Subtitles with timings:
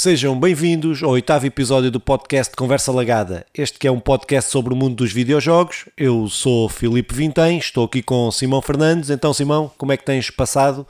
[0.00, 3.44] Sejam bem-vindos ao oitavo episódio do podcast Conversa Lagada.
[3.52, 5.86] Este que é um podcast sobre o mundo dos videojogos.
[5.96, 9.10] Eu sou Filipe Vintém, estou aqui com Simão Fernandes.
[9.10, 10.86] Então, Simão, como é que tens passado?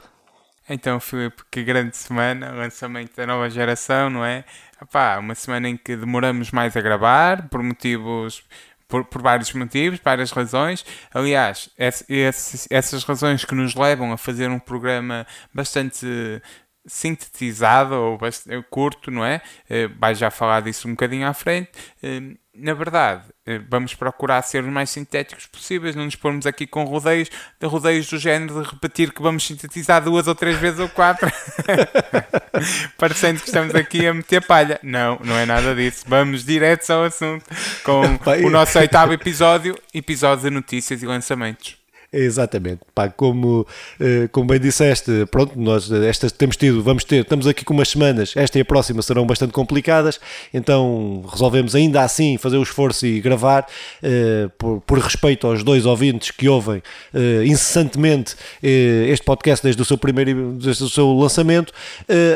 [0.69, 4.45] Então, Filipe, que grande semana, lançamento da nova geração, não é?
[4.79, 8.43] Epá, uma semana em que demoramos mais a gravar, por motivos
[8.87, 10.85] por, por, vários motivos, várias razões.
[11.11, 16.41] Aliás, esse, essas razões que nos levam a fazer um programa bastante
[16.89, 19.41] sintetizado ou bastante curto, não é?
[19.69, 21.69] Eh, vai já falar disso um bocadinho à frente.
[22.03, 26.67] Eh, na verdade, eh, vamos procurar ser os mais sintéticos possíveis, não nos pormos aqui
[26.67, 30.79] com rodeios, de rodeios do género de repetir que vamos sintetizar duas ou três vezes
[30.79, 31.31] ou quatro,
[32.97, 34.79] parecendo que estamos aqui a meter palha.
[34.83, 36.03] Não, não é nada disso.
[36.07, 37.45] Vamos direto ao assunto
[37.83, 38.01] com
[38.45, 41.78] o nosso oitavo episódio, episódio de notícias e lançamentos.
[42.11, 43.67] Exatamente, pá, como,
[43.99, 47.89] eh, como bem disseste, pronto, nós estas temos tido, vamos ter, estamos aqui com umas
[47.89, 50.19] semanas, esta e a próxima serão bastante complicadas,
[50.51, 53.67] então resolvemos ainda assim fazer o esforço e gravar,
[54.01, 56.81] eh, por, por respeito aos dois ouvintes que ouvem
[57.13, 61.71] eh, incessantemente este podcast desde o seu primeiro, desde o seu lançamento,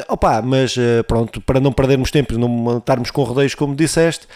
[0.07, 0.75] opa, mas
[1.07, 4.27] pronto, para não perdermos tempo e não estarmos com rodeios como disseste,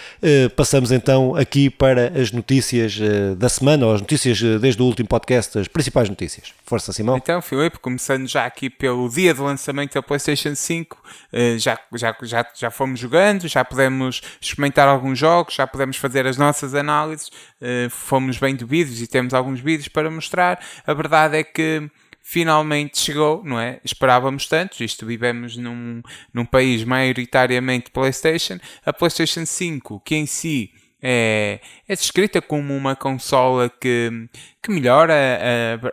[0.55, 2.99] passamos então aqui para as notícias
[3.37, 6.53] da semana, ou as notícias desde o último podcast podcast as principais notícias.
[6.63, 7.17] Força, Simão.
[7.17, 11.03] Então, Filipe, começando já aqui pelo dia de lançamento da PlayStation 5,
[11.33, 16.25] eh, já, já, já, já fomos jogando, já podemos experimentar alguns jogos, já podemos fazer
[16.25, 20.63] as nossas análises, eh, fomos bem de vídeos e temos alguns vídeos para mostrar.
[20.85, 21.89] A verdade é que
[22.21, 23.81] finalmente chegou, não é?
[23.83, 26.01] Esperávamos tanto, isto vivemos num,
[26.33, 28.59] num país maioritariamente PlayStation.
[28.85, 30.71] A PlayStation 5, que em si
[31.09, 34.27] é, é descrita como uma consola que,
[34.61, 35.13] que melhora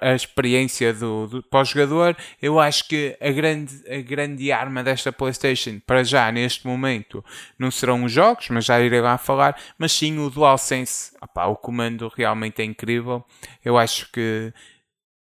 [0.00, 2.16] a, a, experiência do, do pós-jogador.
[2.42, 7.24] Eu acho que a grande, a grande arma desta PlayStation, para já, neste momento,
[7.56, 11.12] não serão os jogos, mas já irei lá falar, mas sim o DualSense.
[11.22, 13.24] Opa, o comando realmente é incrível.
[13.64, 14.52] Eu acho que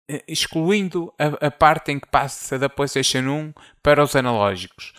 [0.08, 4.94] eh, excluindo a, a parte em que passa da PlayStation 1 para os analógicos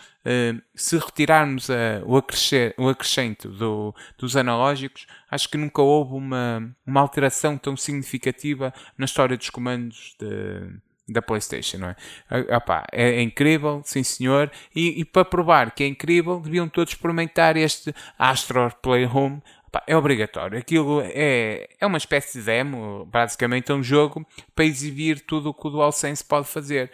[0.73, 6.73] se retirarmos uh, o, acrescer, o acrescento do, dos analógicos, acho que nunca houve uma,
[6.85, 10.79] uma alteração tão significativa na história dos comandos de,
[11.09, 11.95] da PlayStation, não é?
[12.31, 14.49] Uh, opá, é, é, incrível, sim senhor.
[14.73, 19.41] E, e, para provar que é incrível, deviam todos experimentar este Astro Playroom.
[19.67, 20.57] Opá, é obrigatório.
[20.57, 24.25] Aquilo é, é uma espécie de demo, basicamente é um jogo
[24.55, 26.91] para exibir tudo o que o DualSense pode fazer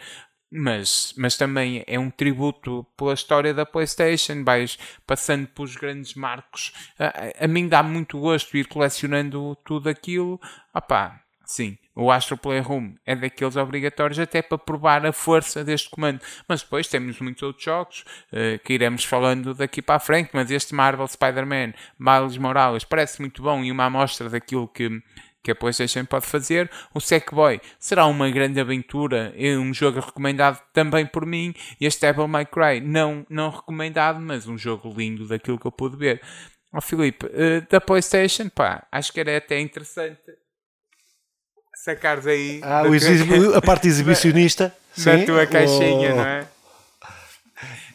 [0.50, 6.72] mas, mas também é um tributo pela história da PlayStation, vais passando pelos grandes marcos.
[6.98, 10.40] A, a mim dá muito gosto ir colecionando tudo aquilo.
[10.74, 16.20] Opá, sim, o Astro Playroom é daqueles obrigatórios até para provar a força deste comando.
[16.48, 20.30] Mas depois temos muitos outros jogos uh, que iremos falando daqui para a frente.
[20.32, 25.02] Mas este Marvel Spider-Man, Miles Morales, parece muito bom e uma amostra daquilo que
[25.42, 26.70] que a PlayStation pode fazer.
[26.94, 31.54] O Sackboy será uma grande aventura, é um jogo recomendado também por mim.
[31.80, 35.72] E este Devil May Cry, não, não recomendado, mas um jogo lindo daquilo que eu
[35.72, 36.20] pude ver.
[36.72, 40.20] Ó oh, Filipe, uh, da PlayStation, pá, acho que era até interessante
[41.82, 43.58] sacares aí ah, tua...
[43.58, 45.24] a parte exibicionista da sim?
[45.24, 46.16] tua caixinha, oh.
[46.16, 46.48] não é?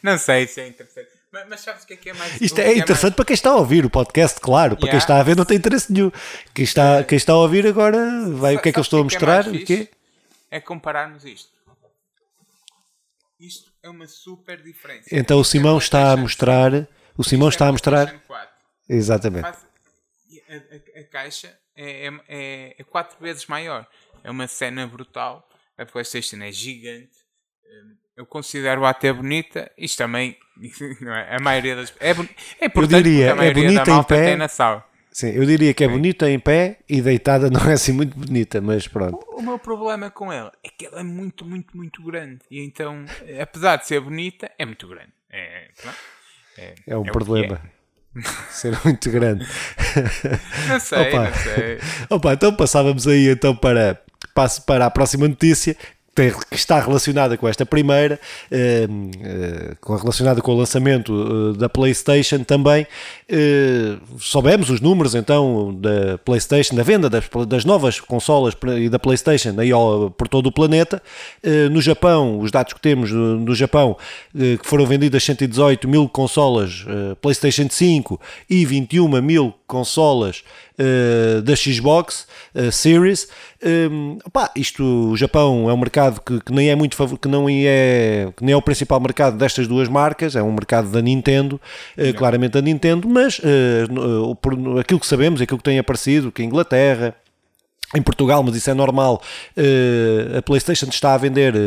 [0.02, 1.15] Não sei se é interessante.
[1.36, 3.16] Mas, mas sabes o que é que é mais Isto é, é interessante é mais...
[3.16, 4.74] para quem está a ouvir o podcast, claro.
[4.74, 4.90] Para yeah.
[4.92, 6.10] quem está a ver não tem interesse nenhum.
[6.54, 9.02] Quem está, quem está a ouvir agora vai o que é que eu estou a
[9.02, 9.46] é mostrar.
[9.46, 9.90] o quê?
[10.50, 11.50] É compararmos isto.
[13.38, 15.10] Isto é uma super diferença.
[15.12, 16.88] Então o Simão está a mostrar.
[17.18, 18.18] O Simão está a mostrar.
[18.88, 19.46] Exatamente.
[19.46, 23.86] A, a, a caixa é, é, é quatro vezes maior.
[24.24, 25.46] É uma cena brutal.
[25.76, 27.25] A PlayStation é gigante.
[28.16, 29.70] Eu considero até bonita.
[29.76, 30.36] Isto também,
[31.00, 31.36] não é?
[31.36, 31.92] A maioria das.
[32.00, 32.10] É,
[32.60, 34.84] é importante eu diria, a maioria é bonita da malta em pé, tem na sala.
[35.12, 38.60] Sim, eu diria que é bonita em pé e deitada não é assim muito bonita,
[38.60, 39.18] mas pronto.
[39.28, 42.40] O, o, meu problema com ela é que ela é muito, muito, muito grande.
[42.50, 43.04] E então,
[43.40, 45.12] apesar de ser bonita, é muito grande.
[45.30, 45.68] É,
[46.58, 47.60] é, é um é problema.
[48.50, 49.46] ser muito grande.
[50.68, 51.24] Não sei, Opa.
[51.24, 51.78] não sei.
[52.10, 53.98] Opa, então passávamos aí então para,
[54.66, 55.76] para a próxima notícia,
[56.16, 58.18] que está relacionada com esta primeira,
[58.50, 58.88] eh,
[59.22, 61.12] eh, relacionada com o lançamento
[61.54, 62.86] eh, da PlayStation também.
[64.18, 69.54] Soubemos os números então da PlayStation, da venda das, das novas consolas e da PlayStation
[69.58, 69.70] aí
[70.16, 71.02] por todo o planeta.
[71.70, 73.96] No Japão, os dados que temos no Japão,
[74.32, 76.86] que foram vendidas 118 mil consolas
[77.20, 80.44] PlayStation 5 e 21 mil consolas
[80.78, 83.28] uh, da Xbox uh, Series.
[83.64, 87.48] Um, opá, isto, o Japão é um mercado que, que nem é muito que não
[87.48, 91.60] é que nem é o principal mercado destas duas marcas, é um mercado da Nintendo,
[91.98, 93.40] uh, claramente da Nintendo, mas
[94.40, 97.14] por aquilo que sabemos, aquilo que tem aparecido, que a Inglaterra
[97.94, 99.22] em Portugal, mas isso é normal.
[99.56, 101.58] Uh, a PlayStation está a vender uh,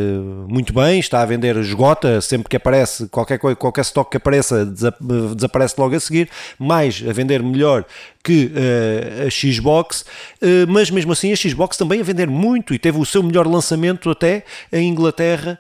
[0.50, 4.66] muito bem, está a vender esgota sempre que aparece qualquer coisa, qualquer stock que apareça
[4.66, 7.86] desaparece logo a seguir, mais a vender melhor
[8.22, 10.06] que uh, a Xbox,
[10.68, 14.10] mas mesmo assim a Xbox também a vender muito e teve o seu melhor lançamento
[14.10, 14.44] até
[14.74, 15.58] em Inglaterra,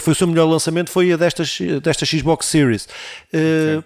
[0.00, 2.88] foi o seu melhor lançamento foi a destas, desta Xbox Series.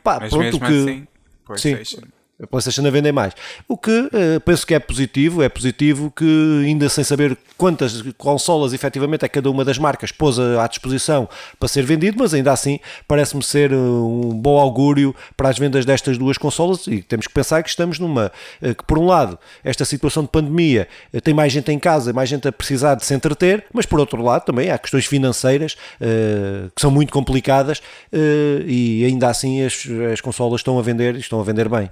[0.02, 1.06] pá, mas pronto que assim,
[1.44, 1.96] PlayStation.
[1.96, 3.34] Sim, a PlayStation a vender mais.
[3.66, 8.72] O que uh, penso que é positivo, é positivo que ainda sem saber quantas consolas
[8.72, 12.78] efetivamente é cada uma das marcas pôs à disposição para ser vendido, mas ainda assim
[13.08, 17.32] parece-me ser eh, um bom augúrio para as vendas destas duas consolas e temos que
[17.32, 18.30] pensar que estamos numa,
[18.62, 22.12] uh, que por um lado esta situação de pandemia uh, tem mais gente em casa,
[22.12, 25.76] mais gente a precisar de se entreter, mas por outro lado também há questões financeiras
[26.74, 27.82] que são muito complicadas
[28.66, 31.90] e ainda assim as, as consolas estão a vender e estão a vender bem.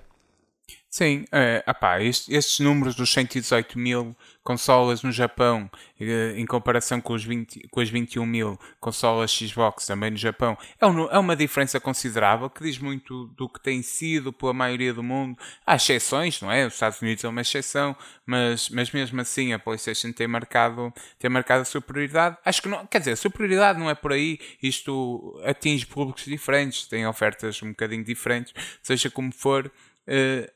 [0.96, 5.70] Sim, é, apá, estes, estes números dos 118 mil consolas no Japão,
[6.00, 10.56] eh, em comparação com, os 20, com as 21 mil consolas Xbox também no Japão,
[10.81, 14.94] é, um, é, uma diferença considerável que diz muito do que tem sido pela maioria
[14.94, 15.38] do mundo.
[15.66, 16.66] Há exceções, não é?
[16.66, 17.94] Os Estados Unidos é uma exceção,
[18.25, 22.38] mas, mas mesmo assim a PlayStation tem marcado, tem marcado a superioridade.
[22.42, 27.06] Acho que não, quer dizer, superioridade não é por aí, isto atinge públicos diferentes, tem
[27.06, 29.70] ofertas um bocadinho diferentes, seja como for.
[30.08, 30.55] Uh,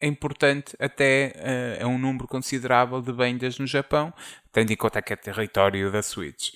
[0.00, 4.12] é importante até uh, é um número considerável de vendas no Japão,
[4.50, 6.52] tendo em conta que é território da Switch,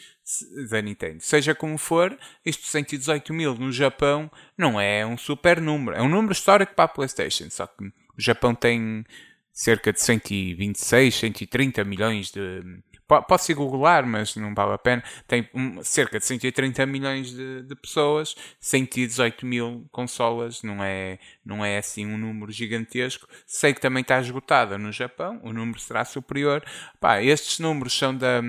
[0.71, 1.21] da Nintendo.
[1.21, 6.09] Seja como for, estes 118 mil no Japão não é um super número, é um
[6.09, 9.05] número histórico para a PlayStation, só que o Japão tem
[9.53, 12.63] cerca de 126, 130 milhões de
[13.07, 15.05] Posso ir googlar, mas não vale a pena.
[15.29, 15.47] Tem
[15.83, 22.07] cerca de 130 milhões de, de, pessoas, 118 mil consolas, não é, não é assim
[22.07, 23.29] um número gigantesco.
[23.47, 26.65] Sei que também está esgotada no Japão, o número será superior.
[27.01, 28.41] Pá, estes números são, da,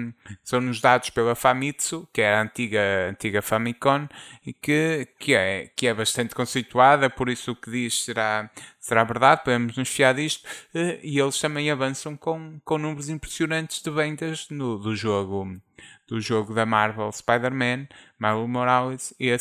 [0.44, 4.08] são nos dados pela Famitsu, que é a antiga, antiga Famicom,
[4.46, 8.50] e que, que, é, que é bastante conceituada, por isso o que diz será,
[8.80, 13.82] será verdade, podemos nos fiar disto, eh, e eles também avançam com, com números impressionantes
[13.82, 15.60] de vendas no, do jogo
[16.08, 17.88] do jogo da Marvel Spider-Man,
[18.20, 19.36] Miles Morales, e,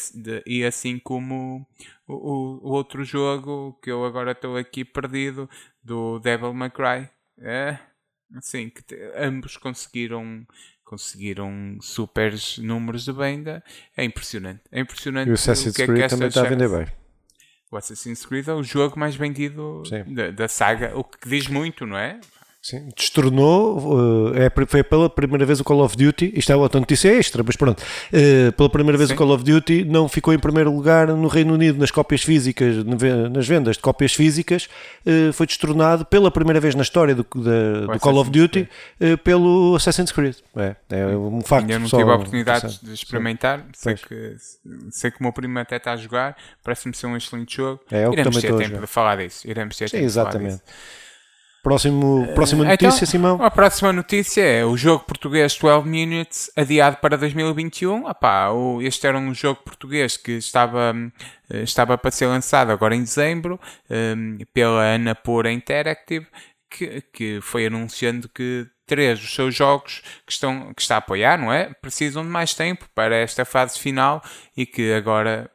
[0.46, 1.66] e, assim como
[2.06, 5.48] o, o, o, outro jogo que eu agora estou aqui perdido,
[5.82, 7.10] do Devil May Cry.
[7.38, 7.78] É,
[8.36, 10.46] assim, que te, ambos conseguiram
[10.84, 13.64] conseguiram super números de venda.
[13.96, 14.62] É impressionante.
[14.70, 16.86] É impressionante e o Assassin's é Creed também está a vender bem
[17.74, 21.84] o Assassin's Creed é o jogo mais vendido da, da, saga, o que diz muito,
[21.84, 22.20] não é?
[22.64, 26.80] Sim, destornou, uh, é, foi pela primeira vez o Call of Duty, isto é outra
[26.80, 29.14] notícia extra, mas pronto, uh, pela primeira vez Sim.
[29.14, 32.82] o Call of Duty não ficou em primeiro lugar no Reino Unido nas cópias físicas,
[33.30, 34.66] nas vendas de cópias físicas,
[35.04, 38.66] uh, foi destornado pela primeira vez na história do, da, do Call of Duty
[39.22, 40.36] pelo Assassin's Creed.
[40.56, 41.64] É, é um facto.
[41.64, 44.36] Ainda não tive a oportunidade de experimentar, sei que,
[44.90, 47.82] sei que o meu primo até está a jogar, parece-me ser um excelente jogo.
[47.90, 50.54] É, eu iremos ter tempo de falar disso, iremos ter Sim, tempo exatamente.
[50.54, 51.03] de falar disso.
[51.64, 53.42] Próximo, próxima eh, notícia, então, Simão?
[53.42, 58.06] A próxima notícia é o jogo português 12 Minutes adiado para 2021.
[58.06, 60.94] Epá, o, este era um jogo português que estava,
[61.50, 63.58] eh, estava para ser lançado agora em dezembro
[63.88, 66.26] um, pela Anapura Interactive,
[66.68, 71.38] que, que foi anunciando que três dos seus jogos que, estão, que está a apoiar,
[71.38, 71.72] não é?
[71.80, 74.22] Precisam de mais tempo para esta fase final
[74.54, 75.50] e que agora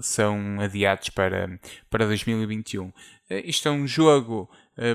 [0.00, 1.60] são adiados para,
[1.90, 2.90] para 2021.
[3.28, 4.48] Eh, isto é um jogo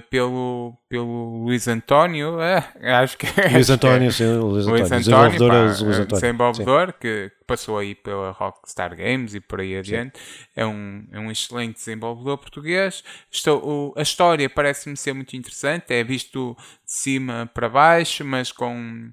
[0.10, 5.48] pelo, pelo Luís António, uh, acho que é, Luís António, sim, Luís António, Luís António,
[5.48, 6.08] pá, Luís António.
[6.08, 10.14] desenvolvedor que passou aí pela Rockstar Games e por aí adiante,
[10.56, 13.04] é um, é um excelente desenvolvedor português.
[13.30, 18.54] Estou, o, a história parece-me ser muito interessante, é visto de cima para baixo, mas
[18.54, 19.12] com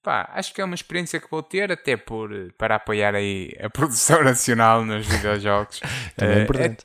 [0.00, 3.68] Pá, acho que é uma experiência que vou ter até por, para apoiar aí a
[3.70, 5.80] produção nacional nos videojogos.
[6.14, 6.84] Também é importante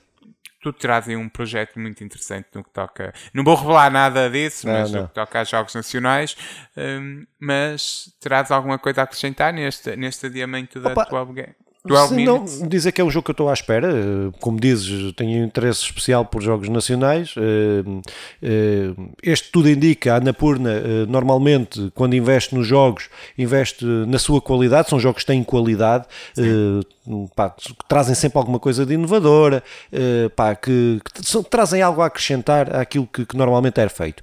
[0.61, 3.13] tu trazem um projeto muito interessante no que toca.
[3.33, 5.01] Não vou revelar nada disso, não, mas não.
[5.01, 6.35] no que toca a jogos nacionais,
[6.75, 11.55] um, mas terás alguma coisa a acrescentar neste, neste adiamento da Opa, tua game?
[11.85, 14.59] 12 Se não dizer que é um jogo que eu estou à espera, eh, como
[14.59, 17.33] dizes, tenho interesse especial por jogos nacionais.
[17.37, 17.83] eh,
[18.43, 18.91] eh,
[19.23, 20.71] Este tudo indica, a Anapurna
[21.07, 26.05] normalmente, quando investe nos jogos, investe na sua qualidade, são jogos que têm qualidade,
[27.35, 29.63] pá, que trazem sempre alguma coisa de inovadora,
[30.35, 34.21] pá, que, que trazem algo a acrescentar àquilo que, que normalmente era feito.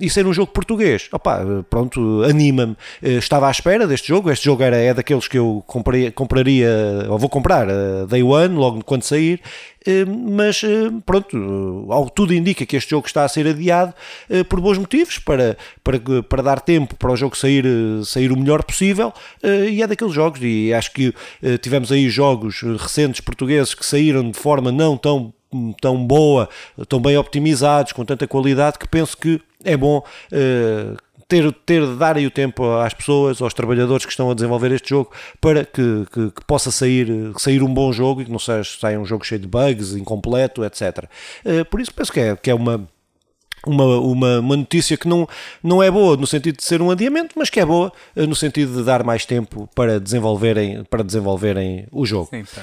[0.00, 2.76] E ser um jogo português, opá, pronto, anima-me.
[3.02, 6.76] Estava à espera deste jogo, este jogo era, é daqueles que eu comprei- compraria,
[7.08, 9.40] ou vou comprar eh, day one, logo quando sair,
[9.86, 13.94] eh, mas eh, pronto, eh, ao tudo indica que este jogo está a ser adiado
[14.28, 18.32] eh, por bons motivos, para, para, para dar tempo para o jogo sair, eh, sair
[18.32, 19.12] o melhor possível,
[19.42, 23.74] eh, e é daqueles jogos, e acho que eh, tivemos aí jogos eh, recentes portugueses
[23.74, 25.32] que saíram de forma não tão
[25.80, 26.48] tão boa,
[26.88, 30.02] tão bem optimizados, com tanta qualidade, que penso que é bom
[30.32, 30.94] eh,
[31.28, 34.70] ter, ter de dar aí o tempo às pessoas, aos trabalhadores que estão a desenvolver
[34.72, 38.38] este jogo, para que, que- que possa sair, sair um bom jogo e que não
[38.38, 41.04] seja, saia um jogo cheio de bugs, incompleto, etc.
[41.44, 42.88] Eh, por isso penso que é, que é uma,
[43.66, 45.28] uma, uma, uma notícia que não,
[45.62, 48.36] não é boa no sentido de ser um adiamento, mas que é boa eh, no
[48.36, 52.28] sentido de dar mais tempo para desenvolverem, para desenvolverem o jogo.
[52.30, 52.62] Sim, pá.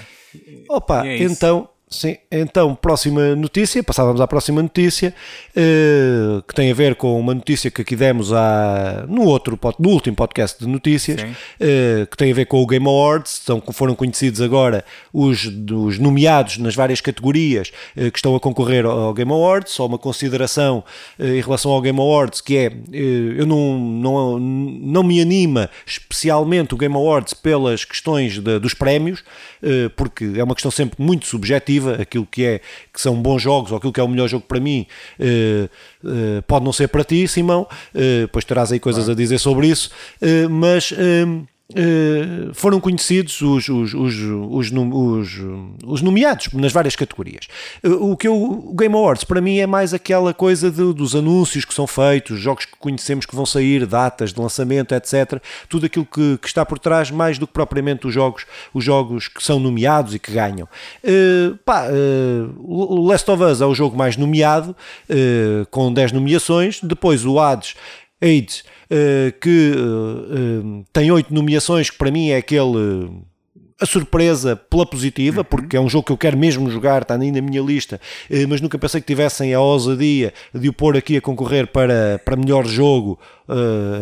[0.70, 5.14] Opa, é então, sim, então, próxima notícia, passávamos à próxima notícia,
[5.56, 9.90] eh, que tem a ver com uma notícia que aqui demos à, no, outro, no
[9.90, 11.22] último podcast de notícias,
[11.60, 14.84] eh, que tem a ver com o Game Awards, são, foram conhecidos agora
[15.14, 19.74] os, os nomeados nas várias categorias eh, que estão a concorrer ao ao Game Awards,
[19.74, 20.84] só uma consideração
[21.20, 26.78] em relação ao Game Awards, que é, eu não, não, não me anima especialmente o
[26.78, 29.24] Game Awards pelas questões de- dos prémios,
[29.96, 32.62] porque é uma questão sempre muito subjetiva, aquilo que é
[32.92, 34.86] que são bons jogos ou aquilo que é o melhor jogo para mim
[35.20, 35.70] eh,
[36.06, 39.68] eh, pode não ser para ti, Simão, eh, pois terás aí coisas a dizer sobre
[39.68, 39.90] isso,
[40.50, 40.94] mas
[41.76, 45.40] eh, foram conhecidos os, os, os, os, os-
[45.86, 47.48] os nomeados nas várias categorias.
[47.84, 51.16] Eh, O que eu, o Game Awards para mim é mais aquela coisa de- dos
[51.16, 55.42] anúncios que são feitos, jogos que conhecemos que vão sair, datas de lançamento, etc.
[55.70, 59.28] Tudo aquilo que, que está por trás, mais do que propriamente os jogos, os jogos
[59.28, 60.68] que são nomeados e que ganham.
[61.04, 61.88] Eh, pá,
[62.60, 64.76] o Last of Us é o jogo mais nomeado,
[65.72, 66.80] com 10 nomeações.
[66.82, 67.76] Depois o Hades.
[68.22, 68.64] Hades,
[69.42, 73.10] que eh, eh, tem oito nomeações, que para mim é aquele.
[73.84, 77.32] A surpresa pela positiva, porque é um jogo que eu quero mesmo jogar, está aí
[77.32, 78.00] na minha lista,
[78.30, 82.20] eh, mas nunca pensei que tivessem a ousadia de o pôr aqui a concorrer para,
[82.24, 83.54] para melhor jogo, eh,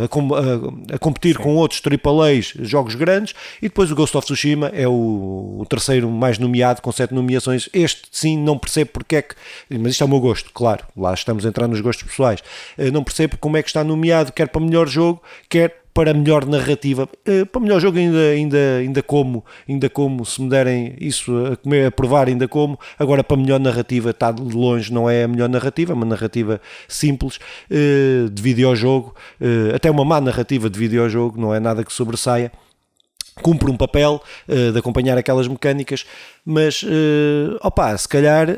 [0.01, 4.67] a, a- a competir com outros AAAs, jogos grandes, e depois o Ghost of Tsushima
[4.73, 7.67] é o, o terceiro mais nomeado, com sete nomeações.
[7.73, 9.35] Este sim, não percebo porque é que,
[9.79, 12.39] mas isto é o meu gosto, claro, lá estamos a entrar nos gostos pessoais,
[12.77, 16.45] Eh, não percebo como é que está nomeado, quer para melhor jogo, quer para melhor
[16.45, 17.07] narrativa.
[17.25, 21.57] Eh, Para melhor jogo ainda, ainda, ainda como, ainda como, se me derem isso a,
[21.57, 22.79] comer, a provar, ainda como.
[22.97, 26.61] Agora para melhor narrativa está de longe, não é a melhor narrativa, é uma narrativa
[26.87, 31.93] simples eh, de videojogo, eh, até uma má narrativa de videojogo, não é nada que
[31.93, 32.51] sobressaia
[33.41, 36.05] cumpre um papel eh, de acompanhar aquelas mecânicas,
[36.45, 38.55] mas uh, opa, se calhar eh,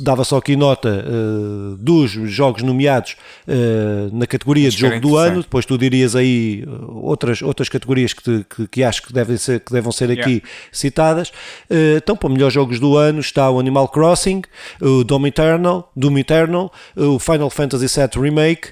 [0.00, 5.40] dava só aqui nota eh, dos jogos nomeados eh, na categoria de jogo do ano,
[5.42, 9.36] depois tu dirias aí eh, outras, outras categorias que, te- que, que acho que devem
[9.38, 10.42] ser, que devam ser aqui Yeah.
[10.70, 11.32] citadas.
[11.70, 14.42] Eh, então, para melhores jogos do ano está o Animal Crossing,
[14.80, 18.68] o Doom Eternal, Doom Eternal, o Final Fantasy VII Remake,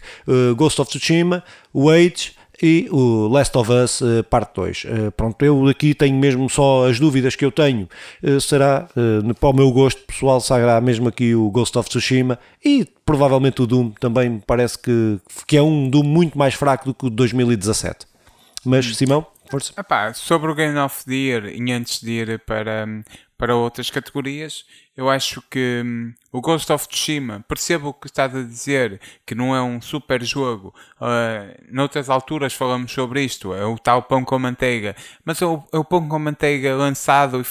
[0.57, 1.43] Ghost of Tsushima,
[1.73, 2.33] o Age
[2.63, 4.87] e o Last of Us eh, Parte 2.
[4.87, 7.89] Eh, pronto, eu aqui tenho mesmo só as dúvidas que eu tenho.
[8.23, 8.89] eh, será,
[9.41, 13.67] para o meu gosto pessoal, será mesmo aqui o Ghost of Tsushima e provavelmente o
[13.67, 17.11] Doom também me parece que, que é um Doom muito mais fraco do que o
[17.11, 18.07] de 2017.
[18.65, 19.73] Mas, Simão, força.
[19.79, 22.87] Epá, sobre o Game of the Year, e antes de ir para,
[23.39, 24.65] para outras categorias,
[24.97, 29.35] eu acho que hum, o Ghost of Tsushima, percebo o que estás a dizer, que
[29.35, 30.75] não é um super jogo.
[31.01, 34.97] ah, noutras alturas falamos sobre isto, é o tal pão com manteiga.
[35.25, 37.45] Mas é o, é o pão com manteiga lançado,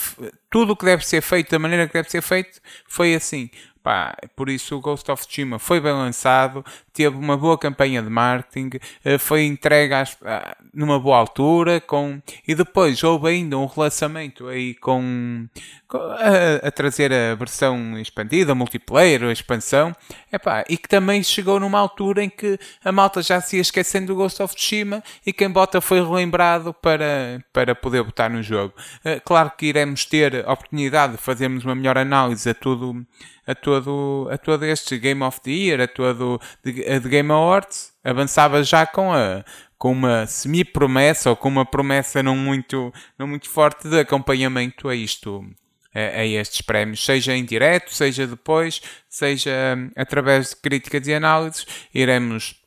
[0.50, 3.50] tudo o que deve ser feito, da maneira que deve ser feito, foi assim.
[3.86, 8.10] Pá, por isso o Ghost of Tsushima foi bem lançado, teve uma boa campanha de
[8.10, 13.68] marketing, eh, foi entregue às- ah, numa boa altura, com, e depois houve ainda um
[13.68, 15.46] relacionamento aí com,
[15.88, 19.96] com- a, a trazer a versão expandida, multiplayer, a expansão,
[20.34, 24.08] Epá, e que também chegou numa altura em que a malta já se ia esquecendo
[24.08, 28.74] do Ghost of Tsushima e quem bota foi relembrado para, para poder botar no jogo.
[29.04, 33.06] Eh, claro que iremos ter a oportunidade de fazermos uma melhor análise a tudo
[33.46, 37.94] a todo, a todo este Game of the Year, a todo a de Game Awards,
[38.04, 39.44] avançava já com a,
[39.78, 44.96] com uma semi-promessa ou com uma promessa não muito, não muito forte de acompanhamento a
[44.96, 45.46] isto
[45.96, 51.14] a, a estes prémios, seja em direto, seja depois, seja hum, através de críticas e
[51.14, 52.62] análises, iremos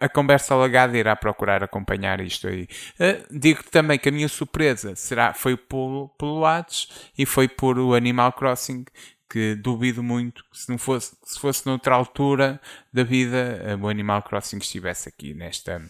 [0.00, 2.66] a conversa alagada irá procurar acompanhar isto aí.
[2.98, 7.78] Uh, digo também que a minha surpresa será, foi pelo, pelo Hades e foi por
[7.78, 8.84] o Animal Crossing,
[9.30, 12.60] que duvido muito que se não fosse, se fosse noutra altura
[12.92, 15.80] da vida, o Animal Crossing estivesse aqui nesta,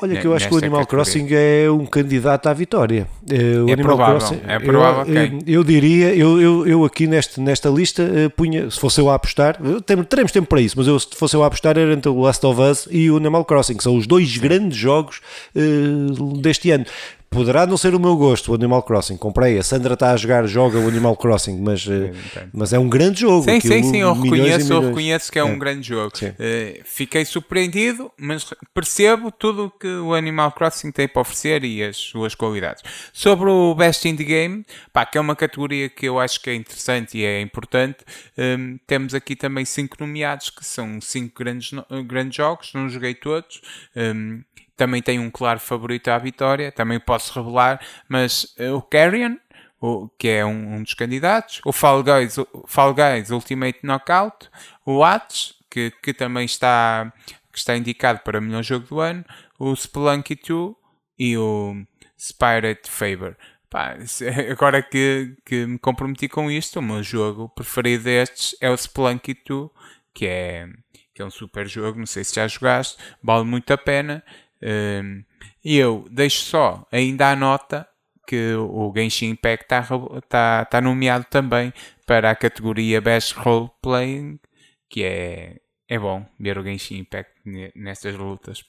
[0.00, 1.04] Olha que eu acho que o Animal categoria.
[1.04, 3.08] Crossing é um candidato à vitória.
[3.28, 5.38] Eh, o é Animal provável, Crossing, é provável, eu, okay.
[5.46, 9.10] eu, eu, diria, eu, eu, eu aqui neste, nesta lista uh, punha, se fosse eu
[9.10, 9.58] a apostar,
[10.08, 12.44] teremos tempo para isso, mas eu, se fosse eu a apostar era entre o Last
[12.46, 15.20] of Us e o Animal Crossing, que são os dois grandes jogos
[15.54, 16.84] uh, deste ano.
[17.30, 19.16] Poderá não ser o meu gosto, o Animal Crossing.
[19.16, 22.10] Comprei, a Sandra está a jogar, joga o Animal Crossing, mas, uh,
[22.52, 23.44] mas é um grande jogo.
[23.44, 25.44] Sim, sim, sim, eu reconheço, eu reconheço que é, é.
[25.44, 26.12] um grande jogo.
[26.16, 31.82] Uh, fiquei surpreendido, mas percebo tudo o que o Animal Crossing tem para oferecer e
[31.82, 32.82] as suas qualidades.
[33.12, 36.54] Sobre o Best Indie Game, pá, que é uma categoria que eu acho que é
[36.54, 37.98] interessante e é importante,
[38.38, 41.72] um, temos aqui também cinco nomeados, que são cinco grandes,
[42.06, 43.60] grandes jogos, não joguei todos.
[43.94, 44.42] Um,
[44.78, 49.36] também tem um claro favorito à vitória, também posso revelar, mas uh, o Carrion,
[49.80, 54.48] o, que é um, um, dos candidatos, o Fall Guys, o Fall Guys Ultimate Knockout,
[54.86, 57.12] o Hades, que, que também está,
[57.52, 59.24] que está indicado para melhor jogo do ano,
[59.58, 60.74] o Spelunky 2
[61.18, 61.84] e o
[62.16, 63.36] Spirit Faber.
[63.68, 63.96] Pá,
[64.48, 69.36] agora que, que me comprometi com isto, o meu jogo preferido destes é o Spelunky
[69.44, 69.70] 2,
[70.14, 70.68] que é,
[71.12, 74.22] que é um super jogo, não sei se já jogaste, vale muito a pena
[74.62, 77.88] e eu deixo só ainda a nota
[78.26, 79.82] que o Genshin Impact está
[80.28, 81.72] tá, tá nomeado também
[82.06, 84.38] para a categoria Best Role Playing,
[84.90, 85.56] que é,
[85.88, 87.32] é bom ver o Genshin Impact
[87.74, 88.62] nestas lutas.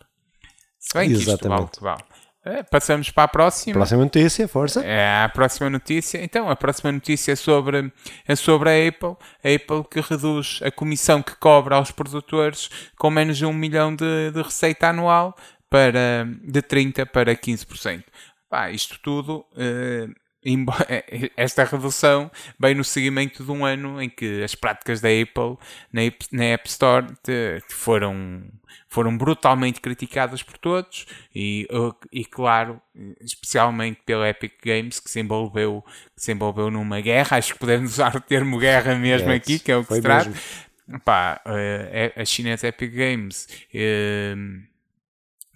[0.77, 2.03] Se bem que isto vale, vale.
[2.45, 3.73] É, passamos para a próxima.
[3.73, 4.81] Próxima notícia, força.
[4.81, 6.23] É a próxima notícia.
[6.23, 7.91] Então, a próxima notícia é sobre,
[8.25, 9.17] é sobre a Apple.
[9.43, 13.93] A Apple que reduz a comissão que cobra aos produtores com menos de um milhão
[13.93, 15.35] de, de receita anual
[15.69, 18.03] para, de 30% para 15%.
[18.49, 20.13] Pá, isto tudo, uh,
[21.35, 25.57] esta redução vem no seguimento de um ano em que as práticas da Apple
[25.91, 27.05] na, na App Store
[27.69, 28.43] foram,
[28.87, 31.67] foram brutalmente criticadas por todos e,
[32.11, 32.81] e, claro,
[33.21, 35.83] especialmente pela Epic Games que se envolveu,
[36.15, 37.37] que se envolveu numa guerra.
[37.37, 40.01] Acho que podemos usar o termo guerra mesmo yes, aqui, que é o que se
[40.01, 40.31] trata.
[41.03, 43.47] Pá, uh, a chinesa Epic Games.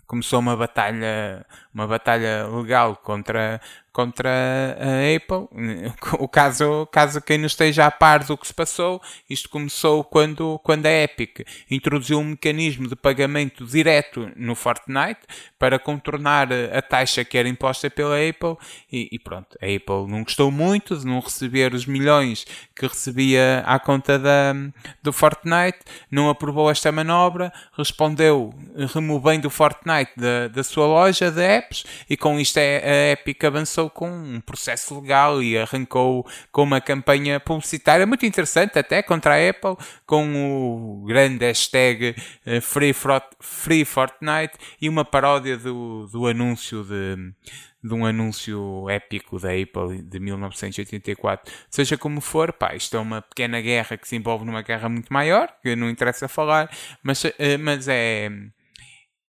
[0.07, 3.59] Começou uma batalha, uma batalha legal contra,
[3.91, 4.29] contra
[4.79, 5.47] a Apple.
[6.19, 10.59] O caso, caso quem não esteja a par do que se passou, isto começou quando,
[10.59, 15.21] quando a Epic introduziu um mecanismo de pagamento direto no Fortnite
[15.57, 18.55] para contornar a taxa que era imposta pela Apple
[18.91, 23.63] e, e pronto, a Apple não gostou muito de não receber os milhões que recebia
[23.65, 24.53] à conta da,
[25.01, 28.53] do Fortnite, não aprovou esta manobra, respondeu
[28.93, 33.89] removendo o Fortnite da, da sua loja de apps e com isto a Epic avançou
[33.89, 39.49] com um processo legal e arrancou com uma campanha publicitária muito interessante até contra a
[39.49, 42.93] Apple, com o grande hashtag eh, Free,
[43.39, 47.33] Free Fortnite e uma paródia do, do anúncio de
[47.83, 51.51] de um anúncio épico da Apple de 1984.
[51.69, 55.11] Seja como for, pá, isto é uma pequena guerra que se envolve numa guerra muito
[55.11, 56.71] maior, que não interessa falar,
[57.03, 58.31] mas, eh, mas é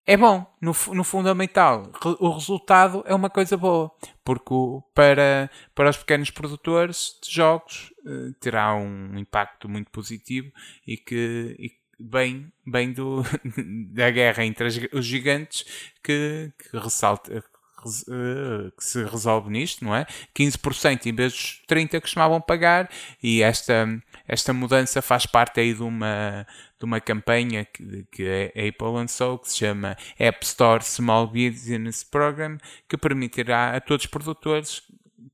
[0.06, 1.90] é bom, no, no fundamental.
[2.20, 3.90] O resultado é uma coisa boa,
[4.22, 4.54] porque
[4.94, 10.52] para, para os pequenos produtores de jogos eh, terá um impacto muito positivo
[10.86, 13.22] e que, e bem, bem do,
[13.92, 15.64] da guerra entre os gigantes
[16.02, 17.42] que, que ressalta,
[17.84, 20.06] que se resolve nisto, não é?
[20.34, 22.90] 15% em vez dos 30% que costumavam pagar
[23.22, 23.86] e esta,
[24.26, 26.46] esta mudança faz parte aí de uma,
[26.78, 32.02] de uma campanha que, que a Apple lançou que se chama App Store Small Business
[32.02, 34.82] Program que permitirá a todos os produtores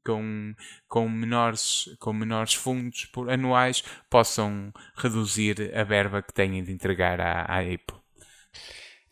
[0.04, 0.54] com,
[0.88, 7.20] com, menores, com menores fundos por, anuais possam reduzir a verba que têm de entregar
[7.20, 8.00] à, à Apple.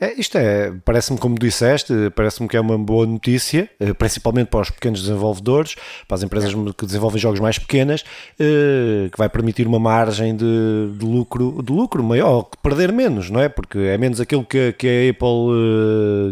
[0.00, 4.60] É, isto é, parece-me, como disseste, parece-me que é uma boa notícia, eh, principalmente para
[4.60, 5.74] os pequenos desenvolvedores,
[6.06, 8.04] para as empresas que desenvolvem jogos mais pequenas,
[8.38, 13.40] eh, que vai permitir uma margem de, de lucro, de lucro maior, perder menos, não
[13.40, 13.48] é?
[13.48, 16.30] Porque é menos aquilo que, que a Apple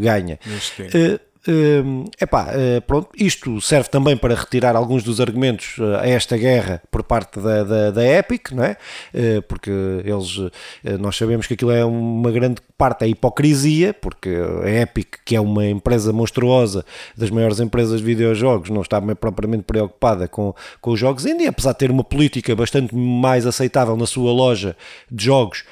[0.94, 1.82] eh, ganha.
[1.82, 6.36] Uh, epá, uh, pronto, isto serve também para retirar alguns dos argumentos uh, a esta
[6.36, 8.76] guerra por parte da, da, da Epic, não é?
[9.14, 10.50] Uh, porque eles, uh,
[10.98, 14.30] nós sabemos que aquilo é uma grande parte da hipocrisia, porque
[14.62, 16.84] a Epic, que é uma empresa monstruosa,
[17.16, 21.72] das maiores empresas de videojogos, não está propriamente preocupada com, com os jogos indie, apesar
[21.72, 24.76] de ter uma política bastante mais aceitável na sua loja
[25.10, 25.64] de jogos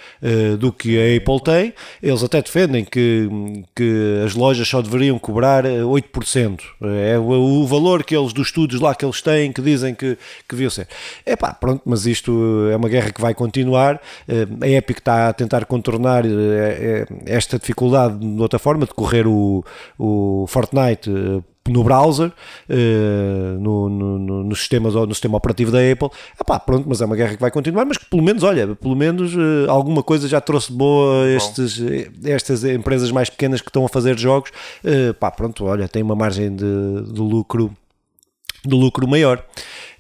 [0.58, 3.28] do que a Apple tem, eles até defendem que,
[3.74, 6.60] que as lojas só deveriam cobrar 8%.
[7.06, 10.16] É o, o valor que eles, dos estudos lá que eles têm, que dizem que,
[10.48, 10.88] que devia ser.
[11.24, 14.00] É pá, pronto, mas isto é uma guerra que vai continuar.
[14.60, 16.24] A Epic está a tentar contornar
[17.26, 19.64] esta dificuldade de outra forma, de correr o,
[19.98, 21.10] o Fortnite
[21.68, 22.30] no browser,
[23.58, 26.08] no, no, no, sistema, no sistema operativo da Apple.
[26.40, 28.94] Epá, pronto, mas é uma guerra que vai continuar, mas que pelo menos, olha, pelo
[28.94, 29.32] menos
[29.68, 31.80] alguma coisa já trouxe boa estes,
[32.24, 34.50] estas empresas mais pequenas que estão a fazer jogos.
[35.18, 37.74] Pá, pronto, olha, tem uma margem de, de lucro
[38.64, 39.44] de lucro maior.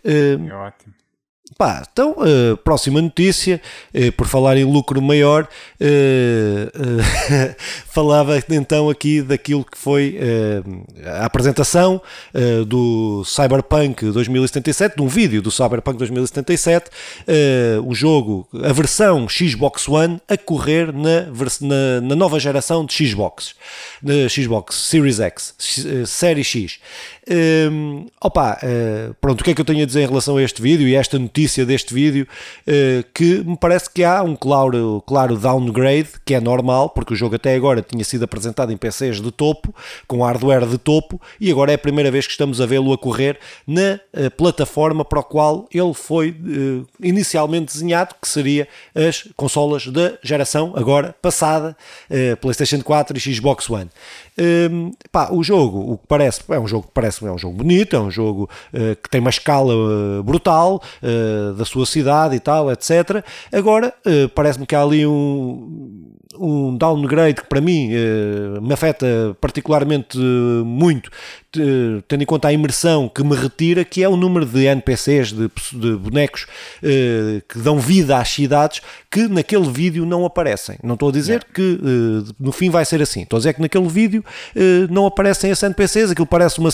[0.04, 0.94] É ótimo.
[1.58, 3.60] Pá, então, uh, próxima notícia,
[3.94, 5.46] uh, por falar em lucro maior,
[5.78, 7.04] uh,
[7.86, 10.18] falava então aqui daquilo que foi
[11.04, 12.00] a apresentação
[12.66, 16.90] do Cyberpunk 2077, de um vídeo do Cyberpunk 2077,
[17.84, 21.26] o jogo, a versão Xbox One a correr na,
[21.60, 23.54] na, na nova geração de Xbox,
[24.04, 25.54] na Xbox Series X,
[26.06, 26.78] Série X.
[27.26, 30.42] Um, opa, uh, pronto, o que é que eu tenho a dizer em relação a
[30.42, 32.28] este vídeo e a esta notícia deste vídeo?
[32.68, 37.16] Uh, que me parece que há um claro, claro downgrade, que é normal, porque o
[37.16, 39.74] jogo até agora tinha sido apresentado em PCs de topo,
[40.06, 42.98] com hardware de topo, e agora é a primeira vez que estamos a vê-lo a
[42.98, 46.36] correr na uh, plataforma para a qual ele foi
[47.00, 51.76] inicialmente desenhado, que seria as consolas da geração agora passada,
[52.40, 53.88] PlayStation 4 e Xbox One.
[54.36, 57.56] Um, pá, o jogo, o que parece, é um jogo que parece é um jogo
[57.56, 62.34] bonito, é um jogo uh, que tem uma escala uh, brutal uh, da sua cidade
[62.34, 63.24] e tal, etc.
[63.52, 63.94] Agora,
[64.34, 67.90] parece-me que há ali um, um downgrade que para mim
[68.60, 71.10] me afeta particularmente muito,
[72.08, 75.50] tendo em conta a imersão que me retira, que é o número de NPCs, de,
[75.72, 76.46] de bonecos
[77.48, 80.76] que dão vida às cidades, que naquele vídeo não aparecem.
[80.82, 81.80] Não estou a dizer que
[82.38, 84.24] no fim vai ser assim, estou a dizer que naquele vídeo
[84.90, 86.70] não aparecem esses NPCs, aquilo parece uma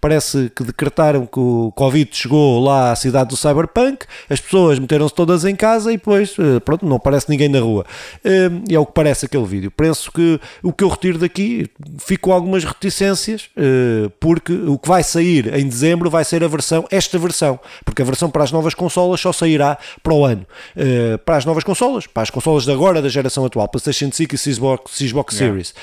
[0.00, 5.14] parece que decretaram que o Covid chegou lá à cidade do Cyberpunk, as pessoas meteram-se
[5.14, 7.84] todas em casa e depois, eh, pronto, não aparece ninguém na rua.
[8.24, 9.70] Eh, é o que parece aquele vídeo.
[9.70, 14.86] Penso que o que eu retiro daqui, fico com algumas reticências, eh, porque o que
[14.86, 18.52] vai sair em dezembro vai ser a versão, esta versão, porque a versão para as
[18.52, 20.46] novas consolas só sairá para o ano.
[21.24, 24.38] Para as novas consolas, para as consolas de agora da geração atual, PlayStation 5 e
[24.38, 25.50] Xbox, Xbox yeah.
[25.50, 25.74] Series.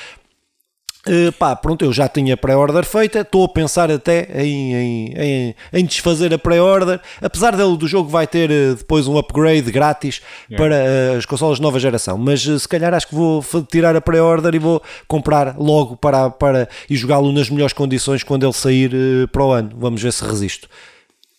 [1.08, 5.56] Uh, pá, pronto, eu já tinha pré-order feita, estou a pensar até em, em, em,
[5.74, 10.22] em desfazer a pré-order, apesar dele do jogo vai ter uh, depois um upgrade grátis
[10.50, 10.58] yeah.
[10.58, 14.02] para uh, as consolas de nova geração, mas se calhar acho que vou tirar a
[14.02, 18.91] pré-order e vou comprar logo para, para e jogá-lo nas melhores condições quando ele sair
[19.32, 20.67] para o ano, vamos ver se resisto.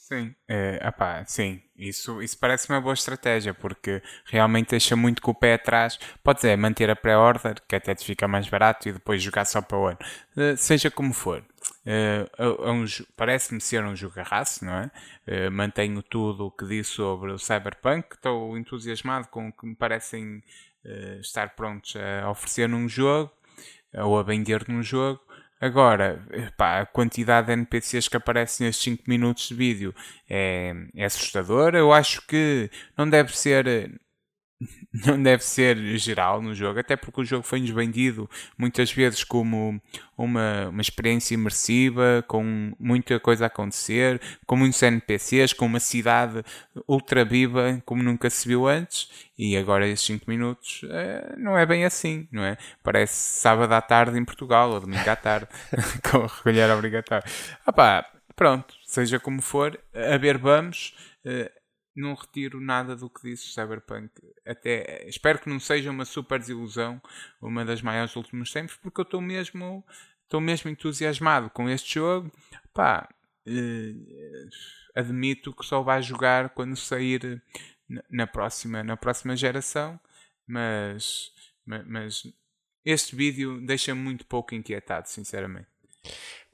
[0.09, 5.33] Sim, é, apá, sim, isso, isso parece uma boa estratégia, porque realmente deixa muito com
[5.33, 5.99] o pé atrás.
[6.25, 9.61] Pode ser manter a pré-order, que até te fica mais barato, e depois jogar só
[9.61, 9.99] para o ano.
[10.35, 11.45] Uh, seja como for.
[11.85, 12.87] Uh, um,
[13.19, 14.91] Parece-me ser um jogarraço, não é?
[15.27, 18.15] Uh, mantenho tudo o que disse sobre o Cyberpunk.
[18.15, 20.43] Estou entusiasmado com o que me parecem
[21.21, 23.31] estar prontos a oferecer num jogo,
[23.93, 25.21] ou a vender num jogo.
[25.61, 26.25] Agora,
[26.57, 29.95] pá, a quantidade de NPCs que aparecem nestes 5 minutos de vídeo
[30.29, 31.79] é, é assustadora.
[31.79, 34.01] Eu acho que não deve ser
[35.07, 39.81] não deve ser geral no jogo, até porque o jogo foi-nos vendido muitas vezes como
[40.17, 46.43] uma, uma experiência imersiva, com muita coisa a acontecer, com muitos NPCs, com uma cidade
[46.89, 51.65] ultra viva como nunca se viu antes, e agora esses 5 minutos é, não é
[51.65, 52.57] bem assim, não é?
[52.83, 55.49] Parece sábado à tarde em Portugal, ou domingo à tarde,
[56.11, 57.25] com recolher obrigatório.
[57.65, 60.95] Ah pá, pronto, seja como for, a ver vamos.
[61.99, 64.11] Não retiro nada do que disse Cyberpunk.
[64.47, 67.03] Até espero que não seja uma super desilusão,
[67.43, 69.85] uma das maiores dos últimos tempos, porque eu estou mesmo,
[70.23, 72.31] estou mesmo entusiasmado com este jogo.
[72.73, 73.09] Pá,
[73.45, 73.95] eh,
[74.95, 77.43] admito que só vai jogar quando sair
[78.11, 79.99] na próxima, na próxima geração,
[80.47, 81.33] mas,
[81.67, 82.23] mas
[82.85, 85.67] este vídeo deixa muito pouco inquietado, sinceramente.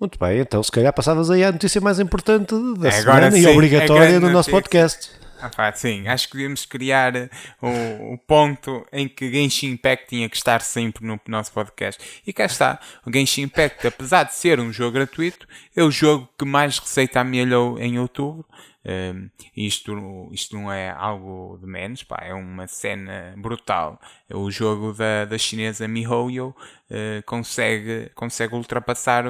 [0.00, 3.40] Muito bem, então se calhar passavas aí a notícia mais importante da é, semana sim,
[3.40, 5.23] e obrigatória do nosso podcast.
[5.40, 7.12] Ah, sim, acho que devíamos criar
[7.60, 12.22] o, o, ponto em que Genshin Impact tinha que estar sempre no nosso podcast.
[12.26, 16.28] E cá está, o Genshin Impact, apesar de ser um jogo gratuito, é o jogo
[16.38, 18.46] que mais receita amelhou em outubro.
[18.86, 23.98] Um, isto, isto não é algo de menos, pá, é uma cena brutal.
[24.30, 29.24] O jogo da, da chinesa MiHoYo uh, consegue, consegue ultrapassar